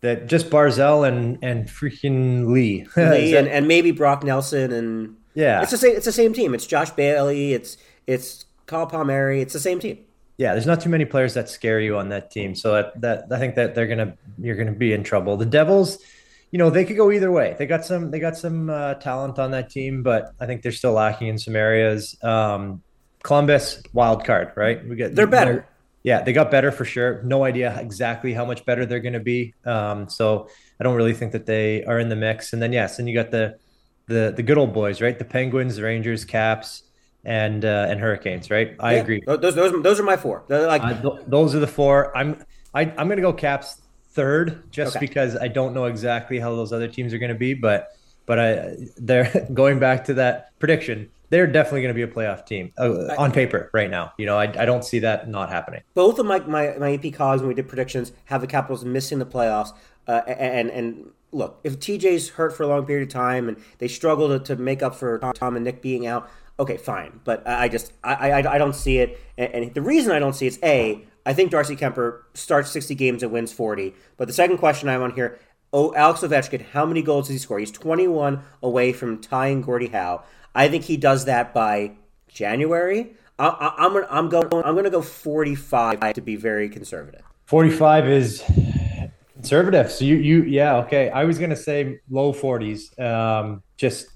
that 0.00 0.26
just 0.26 0.50
Barzal 0.50 1.06
and 1.06 1.38
and 1.42 1.66
freaking 1.66 2.52
Lee, 2.52 2.86
Lee 2.96 3.36
and, 3.36 3.48
and 3.48 3.68
maybe 3.68 3.90
Brock 3.90 4.22
Nelson 4.22 4.72
and 4.72 5.16
yeah, 5.36 5.62
it's 5.62 5.70
the 5.70 5.78
same. 5.78 5.96
It's 5.96 6.06
the 6.06 6.12
same 6.12 6.32
team. 6.32 6.54
It's 6.54 6.66
Josh 6.66 6.90
Bailey. 6.90 7.52
It's 7.52 7.76
it's 8.06 8.46
Kyle 8.64 8.86
Palmieri. 8.86 9.42
It's 9.42 9.52
the 9.52 9.60
same 9.60 9.78
team. 9.78 9.98
Yeah, 10.38 10.52
there's 10.52 10.66
not 10.66 10.80
too 10.80 10.88
many 10.88 11.04
players 11.04 11.34
that 11.34 11.48
scare 11.48 11.78
you 11.78 11.96
on 11.96 12.08
that 12.08 12.30
team. 12.30 12.54
So 12.54 12.72
that, 12.72 13.00
that 13.02 13.26
I 13.30 13.38
think 13.38 13.54
that 13.54 13.74
they're 13.74 13.86
gonna 13.86 14.16
you're 14.38 14.56
gonna 14.56 14.72
be 14.72 14.94
in 14.94 15.04
trouble. 15.04 15.36
The 15.36 15.46
Devils, 15.46 15.98
you 16.50 16.58
know, 16.58 16.70
they 16.70 16.86
could 16.86 16.96
go 16.96 17.12
either 17.12 17.30
way. 17.30 17.54
They 17.58 17.66
got 17.66 17.84
some 17.84 18.10
they 18.10 18.18
got 18.18 18.36
some 18.36 18.70
uh, 18.70 18.94
talent 18.94 19.38
on 19.38 19.50
that 19.50 19.68
team, 19.68 20.02
but 20.02 20.32
I 20.40 20.46
think 20.46 20.62
they're 20.62 20.72
still 20.72 20.92
lacking 20.92 21.28
in 21.28 21.38
some 21.38 21.54
areas. 21.54 22.16
Um, 22.22 22.82
Columbus 23.22 23.82
wild 23.92 24.24
card, 24.24 24.52
right? 24.56 24.86
We 24.88 24.96
get 24.96 25.14
they're 25.14 25.26
better. 25.26 25.52
They're, 25.52 25.68
yeah, 26.02 26.22
they 26.22 26.32
got 26.32 26.52
better 26.52 26.70
for 26.70 26.84
sure. 26.84 27.20
No 27.24 27.42
idea 27.42 27.76
exactly 27.80 28.32
how 28.32 28.44
much 28.44 28.64
better 28.64 28.86
they're 28.86 29.00
going 29.00 29.14
to 29.14 29.20
be. 29.20 29.54
Um, 29.64 30.08
so 30.08 30.48
I 30.78 30.84
don't 30.84 30.94
really 30.94 31.14
think 31.14 31.32
that 31.32 31.46
they 31.46 31.84
are 31.84 31.98
in 31.98 32.08
the 32.08 32.14
mix. 32.14 32.52
And 32.52 32.62
then 32.62 32.72
yes, 32.72 33.00
and 33.00 33.08
you 33.08 33.14
got 33.14 33.32
the 33.32 33.58
the 34.06 34.32
the 34.36 34.42
good 34.42 34.58
old 34.58 34.72
boys, 34.72 35.00
right? 35.00 35.18
The 35.18 35.24
Penguins, 35.24 35.76
the 35.76 35.82
Rangers, 35.82 36.24
Caps, 36.24 36.84
and 37.24 37.64
uh, 37.64 37.86
and 37.88 38.00
Hurricanes, 38.00 38.50
right? 38.50 38.76
I 38.78 38.94
yeah, 38.94 39.00
agree. 39.00 39.22
Those 39.26 39.54
those 39.54 39.82
those 39.82 40.00
are 40.00 40.04
my 40.04 40.16
four. 40.16 40.44
like 40.48 40.82
uh, 40.82 41.00
th- 41.00 41.24
those 41.26 41.54
are 41.54 41.60
the 41.60 41.66
four. 41.66 42.16
I'm 42.16 42.44
I, 42.72 42.82
I'm 42.82 43.08
going 43.08 43.16
to 43.16 43.22
go 43.22 43.32
Caps 43.32 43.82
third, 44.10 44.70
just 44.70 44.96
okay. 44.96 45.06
because 45.06 45.36
I 45.36 45.48
don't 45.48 45.74
know 45.74 45.86
exactly 45.86 46.38
how 46.38 46.54
those 46.54 46.72
other 46.72 46.88
teams 46.88 47.12
are 47.12 47.18
going 47.18 47.32
to 47.32 47.38
be, 47.38 47.54
but 47.54 47.88
but 48.26 48.38
I 48.38 48.76
they're 48.96 49.46
going 49.54 49.78
back 49.78 50.04
to 50.04 50.14
that 50.14 50.58
prediction. 50.58 51.10
They're 51.28 51.48
definitely 51.48 51.82
going 51.82 51.94
to 51.94 51.94
be 51.94 52.02
a 52.02 52.14
playoff 52.14 52.46
team 52.46 52.72
uh, 52.78 53.14
on 53.18 53.32
paper 53.32 53.68
right 53.74 53.90
now. 53.90 54.12
You 54.16 54.26
know, 54.26 54.38
I, 54.38 54.44
I 54.44 54.64
don't 54.64 54.84
see 54.84 55.00
that 55.00 55.28
not 55.28 55.50
happening. 55.50 55.82
Both 55.94 56.20
of 56.20 56.26
my, 56.26 56.38
my, 56.38 56.76
my 56.78 56.94
AP 56.94 57.14
colleagues, 57.14 57.42
when 57.42 57.48
we 57.48 57.54
did 57.54 57.66
predictions, 57.66 58.12
have 58.26 58.42
the 58.42 58.46
Capitals 58.46 58.84
missing 58.84 59.18
the 59.18 59.26
playoffs. 59.26 59.72
Uh, 60.06 60.20
and 60.28 60.70
and 60.70 61.10
look, 61.36 61.60
if 61.62 61.78
TJ's 61.78 62.30
hurt 62.30 62.56
for 62.56 62.62
a 62.62 62.66
long 62.66 62.86
period 62.86 63.08
of 63.08 63.12
time 63.12 63.48
and 63.48 63.58
they 63.78 63.88
struggle 63.88 64.28
to, 64.28 64.38
to 64.38 64.56
make 64.60 64.82
up 64.82 64.94
for 64.94 65.18
Tom 65.34 65.56
and 65.56 65.64
Nick 65.64 65.82
being 65.82 66.06
out, 66.06 66.30
okay, 66.58 66.76
fine. 66.76 67.20
But 67.24 67.46
I 67.46 67.68
just 67.68 67.92
I 68.02 68.30
I, 68.30 68.54
I 68.54 68.58
don't 68.58 68.74
see 68.74 68.98
it, 68.98 69.20
and, 69.36 69.52
and, 69.54 69.74
the 69.74 69.82
reason 69.82 70.12
I 70.12 70.18
don't 70.18 70.34
see 70.34 70.46
it 70.46 70.54
is 70.54 70.58
a 70.62 71.04
I 71.24 71.32
think 71.34 71.50
Darcy 71.50 71.76
Kuemper 71.76 72.22
starts 72.34 72.70
60 72.70 72.94
games 72.94 73.22
and 73.22 73.32
wins 73.32 73.52
40. 73.52 73.94
But 74.16 74.28
the 74.28 74.34
second 74.34 74.58
question 74.58 74.88
I 74.88 74.92
have 74.92 75.02
on 75.02 75.12
here, 75.12 75.38
oh 75.72 75.94
Alex 75.94 76.20
Ovechkin, 76.20 76.64
how 76.66 76.86
many 76.86 77.02
goals 77.02 77.26
does 77.26 77.34
he 77.34 77.38
score? 77.38 77.58
He's 77.58 77.70
21 77.70 78.42
away 78.62 78.92
from 78.92 79.20
tying 79.20 79.60
Gordie 79.60 79.88
Howe. 79.88 80.24
I 80.54 80.68
think 80.68 80.84
he 80.84 80.96
does 80.96 81.26
that 81.26 81.52
by 81.52 81.92
January. 82.28 83.14
I, 83.38 83.74
am 83.78 83.92
gonna 83.92 84.06
I'm 84.08 84.28
going 84.30 84.64
I'm 84.64 84.74
gonna 84.74 84.88
go 84.88 85.02
45 85.02 86.14
to 86.14 86.20
be 86.22 86.36
very 86.36 86.70
conservative. 86.70 87.22
45 87.44 88.08
is 88.08 88.42
conservative. 89.46 89.92
So 89.92 90.04
you 90.04 90.16
you 90.16 90.42
yeah 90.42 90.76
okay. 90.78 91.08
I 91.10 91.24
was 91.24 91.38
gonna 91.38 91.56
say 91.56 92.00
low 92.10 92.32
40s. 92.32 92.98
Um, 93.00 93.62
just 93.76 94.08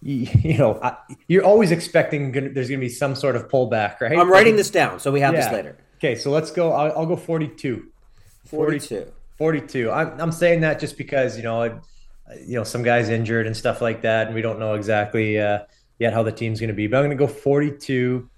you, 0.00 0.28
you 0.42 0.58
know 0.58 0.78
I, 0.82 0.96
you're 1.26 1.44
always 1.44 1.72
expecting 1.72 2.30
gonna, 2.32 2.50
there's 2.50 2.68
gonna 2.68 2.80
be 2.80 2.88
some 2.88 3.14
sort 3.14 3.34
of 3.34 3.48
pullback, 3.48 4.00
right? 4.00 4.16
I'm 4.16 4.30
writing 4.30 4.56
this 4.56 4.70
down 4.70 5.00
so 5.00 5.10
we 5.10 5.20
have 5.20 5.34
yeah. 5.34 5.40
this 5.40 5.52
later. 5.52 5.78
Okay, 5.96 6.14
so 6.14 6.30
let's 6.30 6.52
go. 6.52 6.72
I'll, 6.72 6.98
I'll 6.98 7.06
go 7.06 7.16
42. 7.16 7.90
42. 8.46 9.12
42. 9.36 9.90
I'm 9.90 10.20
I'm 10.20 10.32
saying 10.32 10.60
that 10.60 10.78
just 10.78 10.96
because 10.96 11.36
you 11.36 11.42
know 11.42 11.62
I, 11.62 11.66
you 12.46 12.54
know 12.54 12.64
some 12.64 12.84
guys 12.84 13.08
injured 13.08 13.46
and 13.46 13.56
stuff 13.56 13.80
like 13.80 14.02
that, 14.02 14.26
and 14.26 14.34
we 14.34 14.42
don't 14.42 14.60
know 14.60 14.74
exactly 14.74 15.40
uh, 15.40 15.60
yet 15.98 16.12
how 16.12 16.22
the 16.22 16.32
team's 16.32 16.60
going 16.60 16.68
to 16.68 16.74
be. 16.74 16.86
But 16.86 16.98
I'm 16.98 17.04
going 17.04 17.18
to 17.18 17.26
go 17.26 17.26
42 17.26 18.28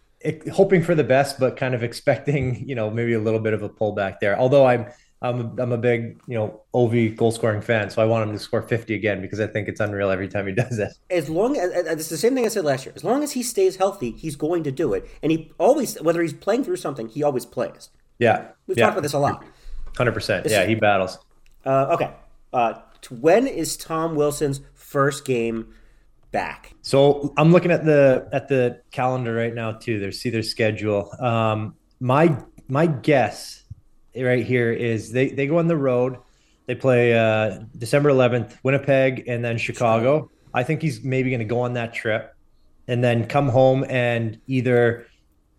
hoping 0.53 0.83
for 0.83 0.95
the 0.95 1.05
best, 1.05 1.41
but 1.41 1.57
kind 1.57 1.75
of 1.75 1.83
expecting, 1.83 2.63
you 2.69 2.75
know, 2.75 2.91
maybe 2.91 3.15
a 3.15 3.21
little 3.21 3.41
bit 3.41 3.55
of 3.55 3.63
a 3.63 3.69
pullback 3.69 4.21
there. 4.21 4.39
Although 4.39 4.67
I'm 4.67 4.87
I'm 5.23 5.41
a, 5.41 5.63
I'm 5.63 5.73
a 5.73 5.77
big, 5.77 6.21
you 6.27 6.35
know, 6.35 6.63
Ovi 6.75 7.15
goal 7.15 7.31
scoring 7.31 7.61
fan, 7.61 7.91
so 7.91 8.01
I 8.01 8.07
want 8.07 8.27
him 8.27 8.33
to 8.33 8.39
score 8.39 8.63
50 8.63 8.95
again 8.95 9.21
because 9.21 9.39
I 9.39 9.47
think 9.47 9.69
it's 9.69 9.79
unreal 9.79 10.11
every 10.11 10.29
time 10.29 10.47
he 10.47 10.53
does 10.55 10.79
it. 10.79 10.93
As 11.11 11.29
long 11.29 11.59
as 11.59 11.71
it's 11.73 12.09
the 12.09 12.17
same 12.17 12.35
thing 12.35 12.47
I 12.47 12.49
said 12.49 12.65
last 12.65 12.87
year. 12.87 12.95
As 12.97 13.05
long 13.05 13.23
as 13.23 13.33
he 13.33 13.43
stays 13.43 13.77
healthy, 13.77 14.13
he's 14.13 14.37
going 14.37 14.65
to 14.65 14.73
do 14.73 14.95
it, 14.95 15.09
and 15.23 15.31
he 15.31 15.53
always, 15.59 16.01
whether 16.01 16.23
he's 16.23 16.33
playing 16.33 16.65
through 16.65 16.77
something, 16.77 17.09
he 17.09 17.23
always 17.23 17.45
plays. 17.45 17.91
Yeah, 18.19 18.49
we've 18.67 18.79
yeah. 18.79 18.87
talked 18.87 18.95
about 18.95 19.03
this 19.03 19.13
a 19.13 19.19
lot. 19.19 19.45
Hundred 19.97 20.13
percent. 20.13 20.47
Yeah, 20.49 20.65
he 20.65 20.75
battles. 20.75 21.19
Uh, 21.67 21.89
okay, 21.91 22.13
uh, 22.53 22.75
when 23.21 23.47
is 23.47 23.77
Tom 23.77 24.15
Wilson's 24.15 24.61
first 24.75 25.27
game 25.27 25.75
back? 26.31 26.75
So 26.81 27.35
I'm 27.37 27.53
looking 27.53 27.71
at 27.71 27.85
the 27.85 28.27
at 28.33 28.49
the 28.49 28.81
calendar 28.91 29.35
right 29.35 29.55
now 29.55 29.73
too. 29.73 29.99
There's 29.99 30.19
see 30.19 30.31
their 30.31 30.43
schedule. 30.43 31.11
Um, 31.21 31.75
my 31.99 32.39
my 32.69 32.87
guess 32.87 33.60
right 34.17 34.45
here 34.45 34.73
is 34.73 35.13
they 35.13 35.29
they 35.29 35.47
go 35.47 35.59
on 35.59 35.69
the 35.69 35.77
road. 35.77 36.19
They 36.67 36.75
play 36.75 37.19
uh, 37.19 37.61
December 37.77 38.11
11th, 38.11 38.57
Winnipeg, 38.63 39.25
and 39.27 39.45
then 39.45 39.59
Chicago. 39.59 40.31
I 40.55 40.63
think 40.63 40.83
he's 40.83 41.03
maybe 41.03 41.31
going 41.31 41.41
to 41.41 41.45
go 41.45 41.61
on 41.61 41.75
that 41.75 41.95
trip, 41.95 42.35
and 42.87 43.03
then 43.03 43.27
come 43.27 43.49
home 43.49 43.85
and 43.89 44.41
either 44.47 45.07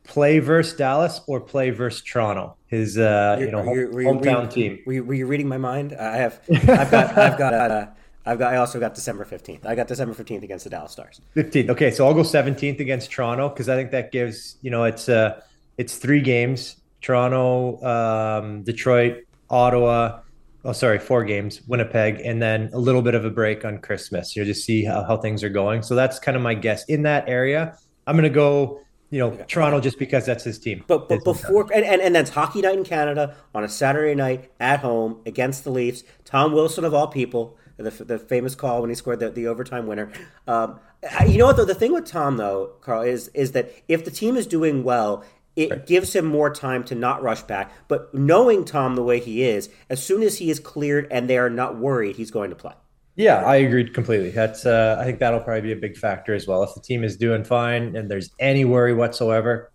play 0.04 0.40
versus 0.40 0.76
Dallas 0.78 1.22
or 1.28 1.40
play 1.40 1.70
versus 1.70 2.02
Toronto. 2.02 2.58
His 2.68 2.98
uh, 2.98 3.38
you 3.40 3.52
know 3.52 3.64
home, 3.64 3.78
you, 3.78 3.88
hometown 3.90 4.44
you, 4.44 4.52
team. 4.52 4.80
Were 4.86 4.94
you, 4.94 5.04
were 5.04 5.14
you, 5.14 5.28
reading 5.28 5.48
my 5.48 5.58
mind? 5.58 5.94
I 5.94 6.18
have. 6.18 6.42
I've 6.50 6.92
got. 6.92 7.18
I've 7.18 7.38
got. 7.38 7.54
Uh, 7.54 7.88
I've 8.26 8.40
got. 8.40 8.54
I 8.54 8.58
also 8.58 8.80
got 8.80 8.96
December 8.96 9.26
fifteenth. 9.26 9.66
I 9.66 9.76
got 9.76 9.88
December 9.88 10.14
fifteenth 10.14 10.44
against 10.44 10.64
the 10.64 10.70
Dallas 10.70 10.92
Stars. 10.92 11.22
Fifteenth. 11.34 11.70
Okay, 11.70 11.92
so 11.92 12.08
I'll 12.08 12.14
go 12.14 12.24
seventeenth 12.24 12.80
against 12.80 13.12
Toronto 13.12 13.50
because 13.50 13.68
I 13.68 13.76
think 13.76 13.92
that 13.92 14.12
gives 14.12 14.58
you 14.62 14.72
know 14.72 14.84
it's 14.84 15.10
uh 15.10 15.42
it's 15.78 15.98
three 15.98 16.22
games 16.22 16.78
Toronto, 17.02 17.84
um, 17.84 18.64
Detroit, 18.64 19.24
Ottawa. 19.50 20.22
Oh, 20.64 20.74
sorry, 20.74 21.00
four 21.00 21.24
games, 21.24 21.62
Winnipeg, 21.68 22.22
and 22.24 22.40
then 22.42 22.70
a 22.74 22.78
little 22.78 23.02
bit 23.02 23.16
of 23.16 23.26
a 23.26 23.32
break 23.32 23.66
on 23.66 23.80
Christmas. 23.80 24.36
You 24.36 24.44
know, 24.44 24.46
just 24.46 24.64
see 24.64 24.84
how, 24.84 25.04
how 25.04 25.18
things 25.18 25.44
are 25.44 25.50
going. 25.50 25.82
So 25.82 25.96
that's 25.96 26.20
kind 26.20 26.38
of 26.38 26.44
my 26.44 26.54
guess 26.54 26.86
in 26.86 27.02
that 27.04 27.28
area. 27.28 27.76
I'm 28.06 28.16
going 28.16 28.24
to 28.24 28.30
go 28.30 28.82
you 29.12 29.20
know, 29.20 29.38
Toronto 29.48 29.82
just 29.82 30.00
because 30.00 30.26
that's 30.26 30.46
his 30.46 30.58
team. 30.58 30.84
But 30.88 31.10
but 31.10 31.24
before 31.24 31.70
and, 31.74 31.86
and 31.86 32.02
and 32.02 32.16
that's 32.16 32.30
hockey 32.30 32.62
night 32.62 32.78
in 32.78 32.86
Canada 32.86 33.36
on 33.54 33.64
a 33.64 33.70
Saturday 33.70 34.16
night 34.16 34.50
at 34.60 34.80
home 34.80 35.22
against 35.26 35.66
the 35.66 35.70
Leafs. 35.70 36.04
Tom 36.24 36.54
Wilson 36.54 36.86
of 36.86 36.94
all 36.94 37.08
people, 37.08 37.58
the, 37.76 37.90
the 37.90 38.18
famous 38.18 38.56
call 38.56 38.80
when 38.80 38.90
he 38.90 38.96
scored 38.96 39.20
the, 39.20 39.30
the 39.30 39.48
overtime 39.48 39.86
winner. 39.86 40.12
Um, 40.48 40.80
you 41.28 41.38
know 41.38 41.46
what 41.46 41.58
though? 41.58 41.66
The 41.66 41.76
thing 41.76 41.94
with 41.94 42.06
Tom 42.06 42.38
though, 42.38 42.72
Carl, 42.80 43.02
is 43.02 43.28
is 43.30 43.52
that 43.52 43.74
if 43.90 44.06
the 44.06 44.12
team 44.12 44.36
is 44.38 44.48
doing 44.48 44.84
well. 44.84 45.24
It 45.56 45.86
gives 45.86 46.16
him 46.16 46.26
more 46.26 46.50
time 46.50 46.84
to 46.86 46.96
not 46.96 47.22
rush 47.22 47.42
back. 47.44 47.72
But 47.90 48.14
knowing 48.14 48.64
Tom 48.66 48.96
the 48.96 49.04
way 49.04 49.20
he 49.20 49.44
is, 49.44 49.70
as 49.90 50.02
soon 50.02 50.24
as 50.24 50.38
he 50.38 50.50
is 50.50 50.60
cleared 50.60 51.08
and 51.12 51.30
they 51.30 51.38
are 51.38 51.50
not 51.50 51.78
worried, 51.78 52.16
he's 52.16 52.32
going 52.32 52.50
to 52.52 52.56
play. 52.56 52.74
Yeah, 53.18 53.44
I 53.44 53.58
agreed 53.58 53.94
completely. 53.94 54.30
That's 54.32 54.66
uh, 54.66 54.96
I 55.00 55.04
think 55.04 55.20
that'll 55.20 55.42
probably 55.42 55.62
be 55.62 55.72
a 55.74 55.76
big 55.76 55.98
factor 55.98 56.34
as 56.34 56.48
well. 56.48 56.64
If 56.64 56.74
the 56.74 56.80
team 56.82 57.04
is 57.04 57.18
doing 57.18 57.44
fine 57.44 57.96
and 57.98 58.10
there's 58.10 58.30
any 58.40 58.64
worry 58.64 58.94
whatsoever, 58.94 59.70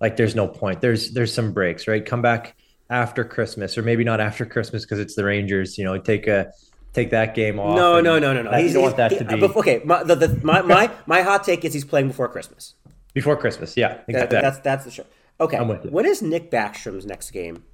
like 0.00 0.16
there's 0.18 0.34
no 0.34 0.46
point. 0.46 0.82
There's 0.82 1.12
there's 1.12 1.32
some 1.32 1.52
breaks, 1.52 1.88
right? 1.88 2.04
Come 2.04 2.20
back 2.20 2.54
after 2.90 3.24
Christmas, 3.24 3.78
or 3.78 3.82
maybe 3.82 4.04
not 4.04 4.20
after 4.20 4.44
Christmas 4.44 4.82
because 4.84 4.98
it's 4.98 5.14
the 5.14 5.24
Rangers. 5.24 5.78
You 5.78 5.84
know, 5.84 5.96
take 5.96 6.26
a 6.26 6.52
take 6.92 7.08
that 7.10 7.34
game 7.34 7.58
off. 7.58 7.74
No, 7.74 8.02
no, 8.02 8.18
no, 8.18 8.34
no, 8.34 8.42
no. 8.42 8.50
that- 8.50 8.60
He's, 8.60 8.74
don't 8.74 8.82
want 8.82 8.98
that 8.98 9.12
he- 9.12 9.18
to 9.18 9.24
be 9.24 9.40
but- 9.40 9.56
okay, 9.56 9.80
my, 9.86 10.02
the, 10.02 10.14
the, 10.14 10.40
my, 10.44 10.60
my, 10.60 10.90
my 11.06 11.22
hot 11.22 11.42
take 11.44 11.64
is 11.64 11.72
he's 11.72 11.86
playing 11.86 12.08
before 12.08 12.28
Christmas. 12.28 12.74
before 13.14 13.34
Christmas. 13.38 13.74
Yeah, 13.78 13.88
That- 13.94 14.04
exactly. 14.08 14.40
that's 14.42 14.58
that's 14.58 14.84
the 14.84 14.90
show. 14.90 15.06
Okay, 15.42 15.56
I'm 15.56 15.66
with 15.66 15.84
you. 15.84 15.90
What 15.90 16.06
is 16.06 16.22
Nick 16.22 16.52
Backstrom's 16.52 17.04
next 17.04 17.32
game 17.32 17.64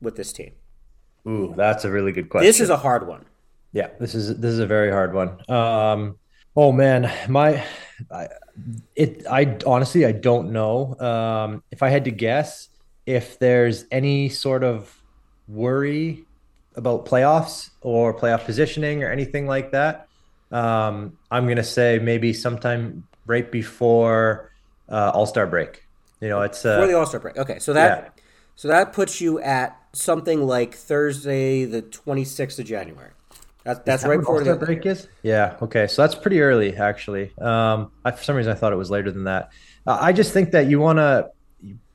with 0.00 0.16
this 0.16 0.32
team? 0.32 0.52
Ooh, 1.28 1.52
that's 1.54 1.84
a 1.84 1.90
really 1.90 2.12
good 2.12 2.30
question. 2.30 2.46
This 2.46 2.60
is 2.60 2.70
a 2.70 2.78
hard 2.78 3.06
one. 3.06 3.26
Yeah, 3.72 3.88
this 4.00 4.14
is 4.14 4.38
this 4.38 4.52
is 4.52 4.58
a 4.58 4.66
very 4.66 4.90
hard 4.90 5.12
one. 5.12 5.38
Um, 5.50 6.16
oh 6.56 6.72
man, 6.72 7.12
my, 7.28 7.62
I, 8.10 8.28
it. 8.96 9.26
I 9.30 9.58
honestly 9.66 10.06
I 10.06 10.12
don't 10.12 10.50
know. 10.52 10.98
Um, 10.98 11.62
if 11.70 11.82
I 11.82 11.90
had 11.90 12.04
to 12.04 12.10
guess, 12.10 12.70
if 13.04 13.38
there's 13.38 13.84
any 13.90 14.30
sort 14.30 14.64
of 14.64 15.02
worry 15.46 16.24
about 16.74 17.04
playoffs 17.04 17.70
or 17.82 18.14
playoff 18.14 18.46
positioning 18.46 19.02
or 19.04 19.10
anything 19.10 19.46
like 19.46 19.72
that, 19.72 20.08
um, 20.52 21.18
I'm 21.30 21.46
gonna 21.46 21.64
say 21.64 21.98
maybe 21.98 22.32
sometime 22.32 23.06
right 23.26 23.50
before 23.50 24.52
uh, 24.88 25.10
All 25.12 25.26
Star 25.26 25.46
break. 25.46 25.83
You 26.24 26.30
know, 26.30 26.40
it's 26.40 26.64
uh, 26.64 26.80
For 26.80 26.86
the 26.86 26.94
All 26.94 27.04
Star 27.04 27.20
break. 27.20 27.36
Okay, 27.36 27.58
so 27.58 27.74
that 27.74 28.14
yeah. 28.16 28.22
so 28.56 28.68
that 28.68 28.94
puts 28.94 29.20
you 29.20 29.40
at 29.40 29.78
something 29.92 30.46
like 30.46 30.74
Thursday, 30.74 31.66
the 31.66 31.82
twenty 31.82 32.24
sixth 32.24 32.58
of 32.58 32.64
January. 32.64 33.10
That's 33.64 33.80
that's 33.84 34.02
that 34.04 34.08
right 34.08 34.18
before 34.18 34.36
All-Star 34.38 34.56
the 34.56 34.64
break 34.64 34.86
is. 34.86 35.06
Yeah. 35.22 35.56
Okay. 35.60 35.86
So 35.86 36.00
that's 36.00 36.14
pretty 36.14 36.40
early, 36.40 36.76
actually. 36.76 37.32
Um, 37.38 37.92
I, 38.06 38.10
for 38.12 38.24
some 38.24 38.36
reason, 38.36 38.52
I 38.52 38.54
thought 38.54 38.72
it 38.72 38.76
was 38.76 38.90
later 38.90 39.10
than 39.10 39.24
that. 39.24 39.50
Uh, 39.86 39.98
I 40.00 40.12
just 40.14 40.32
think 40.32 40.52
that 40.52 40.66
you 40.66 40.80
want 40.80 40.98
to, 40.98 41.30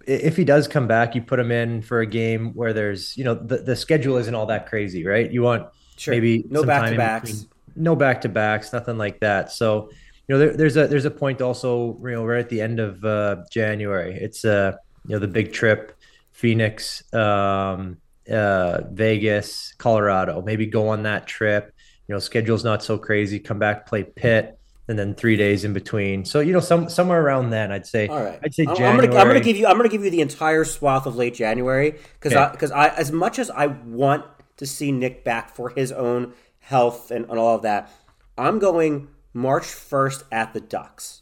if 0.05 0.37
he 0.37 0.43
does 0.43 0.67
come 0.67 0.87
back, 0.87 1.15
you 1.15 1.21
put 1.21 1.39
him 1.39 1.51
in 1.51 1.81
for 1.81 2.01
a 2.01 2.05
game 2.05 2.53
where 2.53 2.71
there's, 2.73 3.17
you 3.17 3.23
know, 3.23 3.33
the, 3.35 3.57
the 3.57 3.75
schedule 3.75 4.17
isn't 4.17 4.33
all 4.35 4.45
that 4.47 4.67
crazy, 4.67 5.05
right? 5.05 5.31
You 5.31 5.41
want 5.41 5.67
Sure. 5.97 6.13
maybe 6.13 6.45
No 6.49 6.61
some 6.61 6.69
time 6.69 6.93
in 6.93 6.97
back-to-backs. 6.97 7.47
no 7.75 7.95
back 7.95 8.21
to 8.21 8.29
backs, 8.29 8.73
nothing 8.73 8.97
like 8.97 9.19
that. 9.19 9.51
So, 9.51 9.89
you 10.29 10.35
know, 10.35 10.39
there, 10.39 10.55
there's 10.55 10.77
a 10.77 10.85
there's 10.87 11.05
a 11.05 11.11
point 11.11 11.41
also, 11.41 11.97
you 12.03 12.11
know, 12.11 12.23
right 12.23 12.39
at 12.39 12.49
the 12.49 12.61
end 12.61 12.79
of 12.79 13.03
uh, 13.03 13.37
January. 13.51 14.13
It's 14.13 14.45
uh, 14.45 14.73
you 15.07 15.15
know, 15.15 15.19
the 15.19 15.27
big 15.27 15.51
trip, 15.51 15.97
Phoenix, 16.33 17.03
um, 17.15 17.97
uh, 18.31 18.81
Vegas, 18.91 19.73
Colorado. 19.79 20.43
Maybe 20.43 20.67
go 20.67 20.89
on 20.89 21.01
that 21.03 21.25
trip. 21.25 21.73
You 22.07 22.13
know, 22.13 22.19
schedule's 22.19 22.63
not 22.63 22.83
so 22.83 22.97
crazy. 22.99 23.39
Come 23.39 23.57
back, 23.57 23.87
play 23.87 24.03
Pitt, 24.03 24.57
and 24.87 24.99
then 24.99 25.15
three 25.15 25.35
days 25.35 25.65
in 25.65 25.73
between. 25.73 26.25
So 26.25 26.41
you 26.41 26.53
know, 26.53 26.59
some 26.59 26.89
somewhere 26.89 27.21
around 27.23 27.49
then, 27.49 27.71
I'd 27.71 27.87
say. 27.87 28.07
All 28.07 28.21
right. 28.23 28.39
I'd 28.43 28.53
say 28.53 28.63
I'm, 28.63 28.69
I'm 28.69 28.75
January. 28.75 29.07
gonna 29.07 29.19
I'm 29.19 29.27
gonna 29.27 29.39
give 29.39 29.57
you 29.57 29.65
I'm 29.65 29.77
gonna 29.77 29.89
give 29.89 30.03
you 30.03 30.11
the 30.11 30.21
entire 30.21 30.63
swath 30.63 31.07
of 31.07 31.15
late 31.15 31.33
January 31.33 31.91
because 32.19 32.33
Okay. 32.33 32.39
I 32.41 32.51
because 32.51 32.71
I 32.71 32.89
as 32.89 33.11
much 33.11 33.39
as 33.39 33.49
I 33.49 33.65
want 33.65 34.25
to 34.57 34.67
see 34.67 34.91
Nick 34.91 35.23
back 35.23 35.55
for 35.55 35.69
his 35.69 35.91
own 35.91 36.33
health 36.59 37.09
and, 37.09 37.25
and 37.29 37.39
all 37.39 37.55
of 37.55 37.63
that, 37.63 37.89
I'm 38.37 38.59
going 38.59 39.07
March 39.33 39.63
1st 39.63 40.23
at 40.31 40.53
the 40.53 40.61
Ducks. 40.61 41.21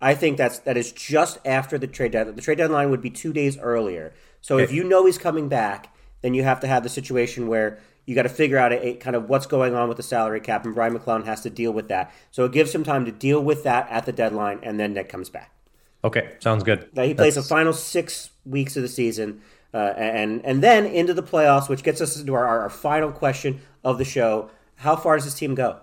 I 0.00 0.14
think 0.14 0.36
that's 0.36 0.58
that 0.60 0.76
is 0.76 0.92
just 0.92 1.38
after 1.44 1.78
the 1.78 1.86
trade 1.86 2.12
deadline. 2.12 2.36
The 2.36 2.42
trade 2.42 2.58
deadline 2.58 2.90
would 2.90 3.00
be 3.00 3.10
two 3.10 3.32
days 3.32 3.58
earlier. 3.58 4.12
So 4.40 4.58
if 4.58 4.70
you 4.70 4.84
know 4.84 5.06
he's 5.06 5.18
coming 5.18 5.48
back, 5.48 5.94
then 6.20 6.34
you 6.34 6.42
have 6.42 6.60
to 6.60 6.66
have 6.66 6.82
the 6.82 6.88
situation 6.88 7.48
where 7.48 7.78
you 8.04 8.14
got 8.14 8.22
to 8.22 8.28
figure 8.28 8.58
out 8.58 8.72
a, 8.72 8.88
a 8.88 8.94
kind 8.94 9.16
of 9.16 9.28
what's 9.28 9.46
going 9.46 9.74
on 9.74 9.88
with 9.88 9.96
the 9.96 10.02
salary 10.02 10.40
cap, 10.40 10.64
and 10.64 10.74
Brian 10.74 10.92
MacLellan 10.92 11.24
has 11.24 11.40
to 11.42 11.50
deal 11.50 11.72
with 11.72 11.88
that. 11.88 12.12
So 12.30 12.44
it 12.44 12.52
gives 12.52 12.74
him 12.74 12.84
time 12.84 13.04
to 13.06 13.12
deal 13.12 13.42
with 13.42 13.64
that 13.64 13.88
at 13.90 14.06
the 14.06 14.12
deadline, 14.12 14.60
and 14.62 14.78
then 14.78 14.92
Nick 14.92 15.08
comes 15.08 15.28
back. 15.30 15.52
Okay, 16.04 16.34
sounds 16.38 16.62
good. 16.62 16.88
Now 16.94 17.02
he 17.02 17.14
plays 17.14 17.34
That's- 17.34 17.48
the 17.48 17.54
final 17.54 17.72
six 17.72 18.30
weeks 18.44 18.76
of 18.76 18.82
the 18.82 18.88
season, 18.88 19.40
uh, 19.74 19.94
and 19.96 20.44
and 20.44 20.62
then 20.62 20.86
into 20.86 21.14
the 21.14 21.22
playoffs, 21.22 21.68
which 21.68 21.82
gets 21.82 22.00
us 22.00 22.20
into 22.20 22.34
our, 22.34 22.46
our 22.46 22.70
final 22.70 23.10
question 23.10 23.60
of 23.82 23.98
the 23.98 24.04
show: 24.04 24.50
How 24.76 24.94
far 24.94 25.16
does 25.16 25.24
this 25.24 25.34
team 25.34 25.54
go? 25.54 25.80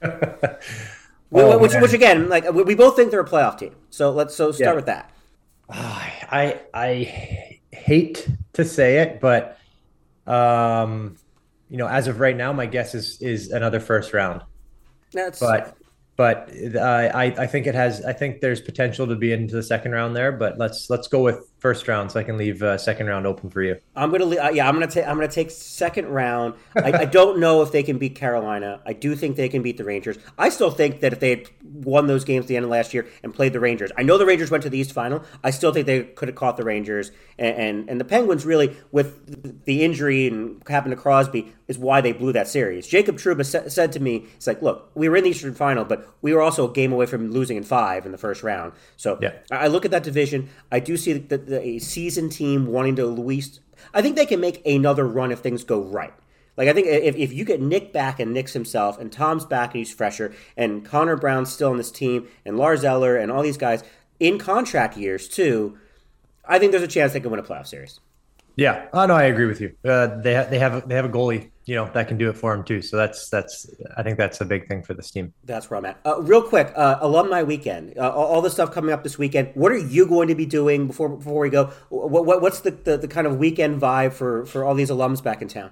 Oh, 1.32 1.58
which, 1.58 1.74
which 1.74 1.92
again, 1.92 2.28
like 2.28 2.50
we 2.52 2.74
both 2.74 2.96
think 2.96 3.10
they're 3.10 3.20
a 3.20 3.28
playoff 3.28 3.58
team. 3.58 3.74
So 3.90 4.10
let's 4.10 4.34
so 4.34 4.50
start 4.52 4.70
Yeah. 4.70 4.74
with 4.76 4.86
that. 4.86 5.10
I 5.70 6.60
I 6.72 7.58
hate 7.72 8.28
to 8.54 8.64
say 8.64 8.98
it, 8.98 9.20
but 9.20 9.58
um, 10.26 11.16
you 11.68 11.76
know, 11.76 11.86
as 11.86 12.06
of 12.08 12.20
right 12.20 12.36
now, 12.36 12.52
my 12.52 12.66
guess 12.66 12.94
is 12.94 13.20
is 13.20 13.50
another 13.50 13.80
first 13.80 14.12
round. 14.14 14.42
That's 15.12 15.40
But 15.40 15.76
but 16.16 16.50
I 16.76 17.08
I 17.08 17.24
I 17.24 17.46
think 17.46 17.66
it 17.66 17.74
has. 17.74 18.04
I 18.04 18.12
think 18.14 18.40
there's 18.40 18.60
potential 18.60 19.06
to 19.06 19.14
be 19.14 19.32
into 19.32 19.54
the 19.54 19.62
second 19.62 19.92
round 19.92 20.16
there. 20.16 20.32
But 20.32 20.58
let's 20.58 20.88
let's 20.88 21.08
go 21.08 21.22
with 21.22 21.46
first 21.58 21.88
round, 21.88 22.12
so 22.12 22.20
I 22.20 22.22
can 22.22 22.36
leave 22.36 22.62
uh, 22.62 22.78
second 22.78 23.06
round 23.06 23.26
open 23.26 23.50
for 23.50 23.62
you. 23.62 23.78
I'm 23.96 24.10
gonna 24.10 24.26
uh, 24.26 24.50
yeah 24.50 24.68
I'm 24.68 24.74
gonna 24.74 24.86
take 24.86 25.06
I'm 25.06 25.16
gonna 25.16 25.28
take 25.28 25.50
second 25.50 26.06
round. 26.08 26.54
I, 26.76 26.92
I 26.92 27.04
don't 27.04 27.38
know 27.40 27.62
if 27.62 27.72
they 27.72 27.82
can 27.82 27.98
beat 27.98 28.14
Carolina. 28.14 28.80
I 28.86 28.92
do 28.92 29.14
think 29.16 29.36
they 29.36 29.48
can 29.48 29.62
beat 29.62 29.76
the 29.76 29.84
Rangers. 29.84 30.18
I 30.38 30.48
still 30.50 30.70
think 30.70 31.00
that 31.00 31.12
if 31.12 31.20
they 31.20 31.30
had 31.30 31.50
won 31.62 32.06
those 32.06 32.24
games 32.24 32.44
at 32.44 32.48
the 32.48 32.56
end 32.56 32.64
of 32.64 32.70
last 32.70 32.94
year 32.94 33.06
and 33.22 33.34
played 33.34 33.52
the 33.52 33.60
Rangers, 33.60 33.90
I 33.98 34.02
know 34.02 34.18
the 34.18 34.26
Rangers 34.26 34.50
went 34.50 34.62
to 34.64 34.70
the 34.70 34.78
East 34.78 34.92
Final. 34.92 35.22
I 35.42 35.50
still 35.50 35.72
think 35.72 35.86
they 35.86 36.04
could 36.04 36.28
have 36.28 36.36
caught 36.36 36.56
the 36.56 36.64
Rangers 36.64 37.10
and 37.38 37.56
and, 37.56 37.90
and 37.90 38.00
the 38.00 38.04
Penguins 38.04 38.46
really 38.46 38.76
with 38.92 39.64
the 39.64 39.84
injury 39.84 40.28
and 40.28 40.62
happened 40.68 40.92
to 40.92 40.96
Crosby 41.00 41.52
is 41.66 41.76
why 41.78 42.00
they 42.00 42.12
blew 42.12 42.32
that 42.32 42.48
series. 42.48 42.86
Jacob 42.86 43.16
Trouba 43.16 43.44
sa- 43.44 43.68
said 43.68 43.92
to 43.92 44.00
me, 44.00 44.26
"It's 44.36 44.46
like 44.46 44.62
look, 44.62 44.90
we 44.94 45.08
were 45.08 45.16
in 45.16 45.24
the 45.24 45.30
Eastern 45.30 45.54
Final, 45.54 45.84
but 45.84 46.08
we 46.22 46.32
were 46.32 46.40
also 46.40 46.68
a 46.70 46.72
game 46.72 46.92
away 46.92 47.06
from 47.06 47.30
losing 47.30 47.56
in 47.56 47.62
five 47.64 48.06
in 48.06 48.12
the 48.12 48.18
first 48.18 48.42
round." 48.42 48.72
So 48.96 49.18
Yeah. 49.20 49.32
I 49.50 49.68
I 49.68 49.70
look 49.70 49.84
at 49.84 49.90
that 49.90 50.02
division. 50.02 50.48
I 50.72 50.80
do 50.80 50.96
see 50.96 51.12
the, 51.14 51.36
the, 51.48 51.60
a 51.60 51.78
seasoned 51.78 52.32
team 52.32 52.66
wanting 52.66 52.96
to 52.96 53.10
at 53.10 53.18
least. 53.18 53.60
I 53.94 54.02
think 54.02 54.16
they 54.16 54.26
can 54.26 54.40
make 54.40 54.64
another 54.66 55.06
run 55.06 55.32
if 55.32 55.40
things 55.40 55.64
go 55.64 55.80
right. 55.80 56.12
Like 56.56 56.68
I 56.68 56.72
think 56.72 56.88
if, 56.88 57.14
if 57.16 57.32
you 57.32 57.44
get 57.44 57.60
Nick 57.60 57.92
back 57.92 58.18
and 58.18 58.34
Nick's 58.34 58.52
himself, 58.52 58.98
and 58.98 59.12
Tom's 59.12 59.44
back 59.44 59.70
and 59.70 59.78
he's 59.78 59.92
fresher, 59.92 60.34
and 60.56 60.84
Connor 60.84 61.16
Brown's 61.16 61.52
still 61.52 61.70
on 61.70 61.76
this 61.76 61.92
team, 61.92 62.26
and 62.44 62.56
Lars 62.58 62.84
Eller 62.84 63.16
and 63.16 63.30
all 63.30 63.42
these 63.42 63.56
guys 63.56 63.84
in 64.18 64.38
contract 64.38 64.96
years 64.96 65.28
too, 65.28 65.78
I 66.44 66.58
think 66.58 66.72
there's 66.72 66.82
a 66.82 66.88
chance 66.88 67.12
they 67.12 67.20
can 67.20 67.30
win 67.30 67.40
a 67.40 67.44
playoff 67.44 67.68
series. 67.68 68.00
Yeah. 68.56 68.86
Oh 68.92 69.06
no, 69.06 69.14
I 69.14 69.24
agree 69.24 69.46
with 69.46 69.60
you. 69.60 69.76
Uh, 69.84 70.20
they 70.20 70.34
ha- 70.34 70.46
they 70.50 70.58
have 70.58 70.74
a, 70.74 70.80
they 70.86 70.96
have 70.96 71.04
a 71.04 71.08
goalie, 71.08 71.50
you 71.68 71.74
know, 71.74 71.84
that 71.92 72.08
can 72.08 72.16
do 72.16 72.30
it 72.30 72.32
for 72.32 72.56
them 72.56 72.64
too. 72.64 72.80
So 72.80 72.96
that's 72.96 73.28
that's 73.28 73.70
I 73.98 74.02
think 74.02 74.16
that's 74.16 74.40
a 74.40 74.46
big 74.46 74.66
thing 74.66 74.82
for 74.82 74.94
this 74.94 75.10
team. 75.10 75.34
That's 75.44 75.68
where 75.68 75.76
I'm 75.76 75.84
at. 75.84 76.00
Uh, 76.06 76.22
real 76.22 76.40
quick, 76.40 76.72
uh, 76.74 76.96
alumni 77.02 77.42
weekend. 77.42 77.98
Uh, 77.98 78.10
all, 78.10 78.26
all 78.26 78.42
the 78.42 78.48
stuff 78.48 78.72
coming 78.72 78.90
up 78.90 79.02
this 79.02 79.18
weekend. 79.18 79.50
What 79.52 79.70
are 79.70 79.76
you 79.76 80.06
going 80.06 80.28
to 80.28 80.34
be 80.34 80.46
doing 80.46 80.86
before 80.86 81.10
before 81.10 81.42
we 81.42 81.50
go? 81.50 81.66
What, 81.90 82.24
what 82.24 82.40
what's 82.40 82.60
the, 82.60 82.70
the, 82.70 82.96
the 82.96 83.06
kind 83.06 83.26
of 83.26 83.36
weekend 83.36 83.82
vibe 83.82 84.14
for 84.14 84.46
for 84.46 84.64
all 84.64 84.74
these 84.74 84.88
alums 84.88 85.22
back 85.22 85.42
in 85.42 85.48
town? 85.48 85.70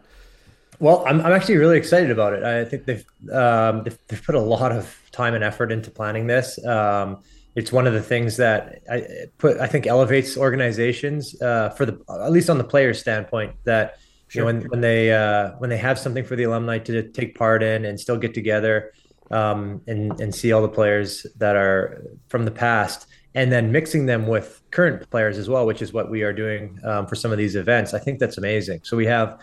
Well, 0.79 1.03
I'm, 1.07 1.23
I'm 1.23 1.33
actually 1.33 1.57
really 1.57 1.79
excited 1.79 2.11
about 2.11 2.35
it. 2.35 2.43
I 2.45 2.67
think 2.67 2.85
they've, 2.85 3.05
um, 3.33 3.83
they've 3.85 3.99
they've 4.09 4.23
put 4.23 4.35
a 4.35 4.41
lot 4.41 4.73
of 4.73 4.95
time 5.13 5.33
and 5.33 5.43
effort 5.43 5.73
into 5.73 5.91
planning 5.91 6.27
this. 6.27 6.63
Um, 6.67 7.23
it's 7.55 7.73
one 7.73 7.87
of 7.87 7.95
the 7.95 8.03
things 8.03 8.37
that 8.37 8.83
I 8.91 9.07
put 9.39 9.57
I 9.59 9.67
think 9.67 9.87
elevates 9.87 10.37
organizations 10.37 11.41
uh, 11.41 11.71
for 11.71 11.87
the 11.87 11.99
at 12.11 12.33
least 12.33 12.51
on 12.51 12.59
the 12.59 12.65
players' 12.65 13.01
standpoint 13.01 13.55
that 13.65 13.99
you 14.33 14.41
know 14.41 14.47
when 14.47 14.63
when 14.63 14.81
they 14.81 15.13
uh, 15.13 15.53
when 15.59 15.71
they 15.71 15.77
have 15.77 15.99
something 15.99 16.25
for 16.25 16.37
the 16.37 16.45
alumni 16.45 16.79
to 16.79 17.09
take 17.11 17.37
part 17.37 17.63
in 17.63 17.85
and 17.85 17.99
still 17.99 18.17
get 18.17 18.35
together 18.35 18.93
um, 19.31 19.81
and 19.87 20.21
and 20.21 20.35
see 20.35 20.53
all 20.53 20.63
the 20.63 20.69
players 20.69 21.27
that 21.39 21.57
are 21.57 22.03
from 22.29 22.45
the 22.45 22.51
past 22.51 23.07
and 23.37 23.53
then 23.53 23.71
mixing 23.71 24.07
them 24.07 24.27
with 24.27 24.63
current 24.71 25.09
players 25.11 25.37
as 25.37 25.47
well, 25.47 25.67
which 25.67 25.83
is 25.83 25.93
what 25.93 26.11
we 26.11 26.23
are 26.23 26.33
doing 26.33 26.81
um, 26.85 27.07
for 27.07 27.15
some 27.15 27.31
of 27.33 27.39
these 27.39 27.55
events. 27.55 27.93
I 27.93 27.99
think 27.99 28.19
that's 28.19 28.39
amazing. 28.39 28.81
So 28.83 28.97
we 28.97 29.05
have 29.07 29.43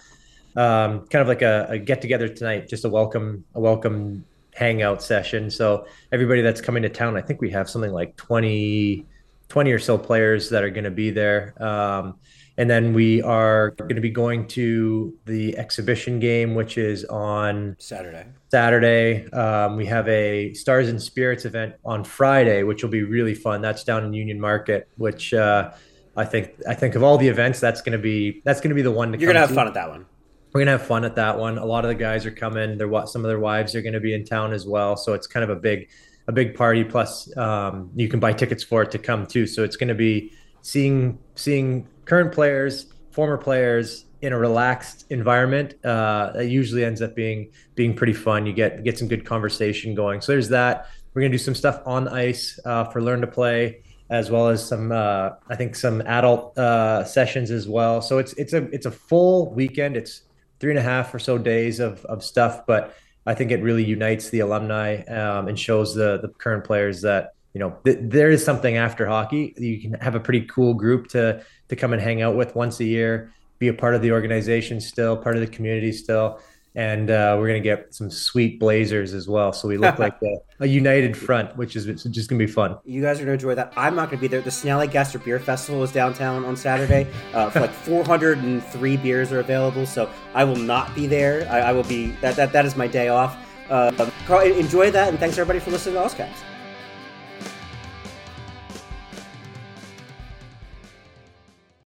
um, 0.55 1.05
kind 1.07 1.21
of 1.21 1.27
like 1.27 1.43
a, 1.43 1.67
a 1.69 1.77
get 1.77 2.01
together 2.01 2.27
tonight, 2.27 2.67
just 2.67 2.85
a 2.85 2.89
welcome 2.89 3.45
a 3.53 3.59
welcome 3.59 4.25
hangout 4.55 5.03
session. 5.03 5.51
So 5.51 5.85
everybody 6.11 6.41
that's 6.41 6.59
coming 6.59 6.81
to 6.83 6.89
town, 6.89 7.15
I 7.15 7.21
think 7.21 7.39
we 7.39 7.51
have 7.51 7.69
something 7.69 7.91
like 7.91 8.15
20, 8.17 9.05
20 9.49 9.71
or 9.71 9.79
so 9.79 9.97
players 9.99 10.49
that 10.49 10.63
are 10.63 10.71
going 10.71 10.83
to 10.83 10.91
be 10.91 11.11
there. 11.11 11.53
Um, 11.63 12.15
And 12.57 12.69
then 12.69 12.93
we 12.93 13.21
are 13.23 13.71
going 13.71 13.95
to 13.95 14.01
be 14.01 14.11
going 14.11 14.47
to 14.49 15.17
the 15.25 15.57
exhibition 15.57 16.19
game, 16.19 16.53
which 16.53 16.77
is 16.77 17.03
on 17.05 17.75
Saturday. 17.79 18.25
Saturday. 18.51 19.27
Um, 19.31 19.75
we 19.75 19.87
have 19.87 20.07
a 20.07 20.53
Stars 20.53 20.87
and 20.87 21.01
Spirits 21.01 21.45
event 21.45 21.73
on 21.83 22.03
Friday, 22.03 22.61
which 22.61 22.83
will 22.83 22.91
be 22.91 23.01
really 23.01 23.33
fun. 23.33 23.61
That's 23.61 23.83
down 23.83 24.05
in 24.05 24.13
Union 24.13 24.39
Market, 24.39 24.87
which 24.97 25.33
uh, 25.33 25.71
I 26.15 26.25
think 26.25 26.51
I 26.67 26.75
think 26.75 26.93
of 26.93 27.01
all 27.01 27.17
the 27.17 27.27
events, 27.27 27.59
that's 27.59 27.81
going 27.81 27.97
to 27.97 28.03
be 28.03 28.41
that's 28.45 28.61
going 28.61 28.69
to 28.69 28.75
be 28.75 28.83
the 28.83 28.91
one 28.91 29.11
to. 29.11 29.17
You're 29.17 29.33
gonna 29.33 29.45
have 29.45 29.55
fun 29.55 29.67
at 29.67 29.73
that 29.73 29.89
one. 29.89 30.05
We're 30.53 30.61
gonna 30.61 30.77
have 30.77 30.85
fun 30.85 31.05
at 31.05 31.15
that 31.15 31.39
one. 31.39 31.57
A 31.57 31.65
lot 31.65 31.85
of 31.85 31.89
the 31.89 31.95
guys 31.95 32.27
are 32.27 32.31
coming. 32.31 32.77
They're 32.77 32.87
what 32.87 33.09
some 33.09 33.25
of 33.25 33.29
their 33.29 33.39
wives 33.39 33.73
are 33.73 33.81
going 33.81 33.93
to 33.93 33.99
be 33.99 34.13
in 34.13 34.23
town 34.23 34.53
as 34.53 34.67
well. 34.67 34.95
So 34.95 35.13
it's 35.13 35.25
kind 35.25 35.43
of 35.43 35.49
a 35.49 35.55
big 35.55 35.89
a 36.27 36.31
big 36.31 36.55
party. 36.55 36.83
Plus, 36.83 37.35
um, 37.35 37.89
you 37.95 38.07
can 38.07 38.19
buy 38.19 38.33
tickets 38.33 38.63
for 38.63 38.83
it 38.83 38.91
to 38.91 38.99
come 38.99 39.25
too. 39.25 39.47
So 39.47 39.63
it's 39.63 39.75
going 39.75 39.87
to 39.89 39.95
be 39.95 40.31
seeing 40.61 41.17
seeing 41.33 41.87
current 42.05 42.31
players, 42.33 42.93
former 43.11 43.37
players 43.37 44.05
in 44.21 44.31
a 44.31 44.37
relaxed 44.37 45.05
environment. 45.09 45.75
Uh, 45.83 46.31
that 46.31 46.47
usually 46.47 46.83
ends 46.83 47.01
up 47.01 47.13
being 47.15 47.51
being 47.75 47.93
pretty 47.93 48.13
fun. 48.13 48.45
You 48.45 48.53
get 48.53 48.83
get 48.83 48.97
some 48.97 49.07
good 49.07 49.25
conversation 49.25 49.93
going. 49.93 50.21
So 50.21 50.31
there's 50.31 50.49
that. 50.49 50.87
We're 51.13 51.21
gonna 51.21 51.31
do 51.31 51.37
some 51.37 51.55
stuff 51.55 51.81
on 51.85 52.07
ice 52.07 52.59
uh, 52.65 52.85
for 52.85 53.01
learn 53.01 53.21
to 53.21 53.27
play, 53.27 53.83
as 54.09 54.31
well 54.31 54.47
as 54.47 54.65
some 54.65 54.91
uh, 54.91 55.31
I 55.49 55.55
think 55.55 55.75
some 55.75 56.01
adult 56.01 56.57
uh, 56.57 57.03
sessions 57.03 57.51
as 57.51 57.67
well. 57.67 58.01
So 58.01 58.17
it's 58.17 58.33
it's 58.33 58.53
a 58.53 58.63
it's 58.71 58.85
a 58.85 58.91
full 58.91 59.53
weekend. 59.53 59.97
It's 59.97 60.23
three 60.59 60.71
and 60.71 60.79
a 60.79 60.83
half 60.83 61.13
or 61.13 61.19
so 61.19 61.37
days 61.37 61.79
of 61.81 62.05
of 62.05 62.23
stuff, 62.23 62.65
but 62.65 62.95
I 63.25 63.33
think 63.33 63.51
it 63.51 63.61
really 63.61 63.83
unites 63.83 64.29
the 64.29 64.39
alumni 64.39 65.03
um, 65.03 65.49
and 65.49 65.59
shows 65.59 65.93
the 65.93 66.19
the 66.21 66.29
current 66.29 66.63
players 66.63 67.01
that 67.01 67.33
you 67.53 67.59
know 67.59 67.77
th- 67.85 67.99
there 68.01 68.31
is 68.31 68.43
something 68.43 68.77
after 68.77 69.05
hockey. 69.05 69.53
You 69.57 69.81
can 69.81 69.93
have 69.99 70.15
a 70.15 70.19
pretty 70.19 70.45
cool 70.45 70.73
group 70.73 71.07
to 71.09 71.43
to 71.75 71.79
come 71.79 71.93
and 71.93 72.01
hang 72.01 72.21
out 72.21 72.35
with 72.35 72.55
once 72.55 72.79
a 72.79 72.85
year, 72.85 73.31
be 73.59 73.67
a 73.67 73.73
part 73.73 73.95
of 73.95 74.01
the 74.01 74.11
organization 74.11 74.79
still, 74.79 75.17
part 75.17 75.35
of 75.35 75.41
the 75.41 75.47
community 75.47 75.91
still. 75.91 76.39
And 76.75 77.11
uh, 77.11 77.35
we're 77.39 77.47
gonna 77.47 77.59
get 77.59 77.93
some 77.93 78.09
sweet 78.09 78.59
blazers 78.59 79.13
as 79.13 79.27
well, 79.27 79.53
so 79.53 79.67
we 79.67 79.77
look 79.77 79.99
like 80.07 80.19
a, 80.23 80.37
a, 80.61 80.65
united 80.65 81.15
front, 81.15 81.55
which 81.55 81.75
is 81.75 81.85
just 81.85 82.29
gonna 82.29 82.39
be 82.39 82.47
fun. 82.47 82.77
You 82.83 82.99
guys 82.99 83.19
are 83.19 83.25
gonna 83.25 83.33
enjoy 83.33 83.53
that. 83.53 83.73
I'm 83.77 83.95
not 83.95 84.09
gonna 84.09 84.21
be 84.21 84.27
there. 84.27 84.41
The 84.41 84.49
Snallygaster 84.49 85.23
Beer 85.23 85.39
Festival 85.39 85.83
is 85.83 85.91
downtown 85.91 86.43
on 86.45 86.55
Saturday. 86.55 87.07
Uh, 87.31 87.51
for 87.51 87.59
like 87.59 87.71
403 87.85 88.97
beers 88.97 89.31
are 89.31 89.39
available, 89.39 89.85
so 89.85 90.09
I 90.33 90.43
will 90.45 90.55
not 90.55 90.95
be 90.95 91.05
there. 91.05 91.47
I, 91.47 91.59
I 91.59 91.71
will 91.73 91.83
be 91.83 92.07
that 92.21 92.35
that 92.37 92.51
that 92.53 92.65
is 92.65 92.75
my 92.75 92.87
day 92.87 93.09
off. 93.09 93.37
Uh, 93.69 94.09
Carl, 94.25 94.41
enjoy 94.41 94.89
that, 94.89 95.09
and 95.09 95.19
thanks 95.19 95.37
everybody 95.37 95.59
for 95.59 95.69
listening 95.69 95.95
to 95.95 96.01
Ozcaps. 96.01 96.52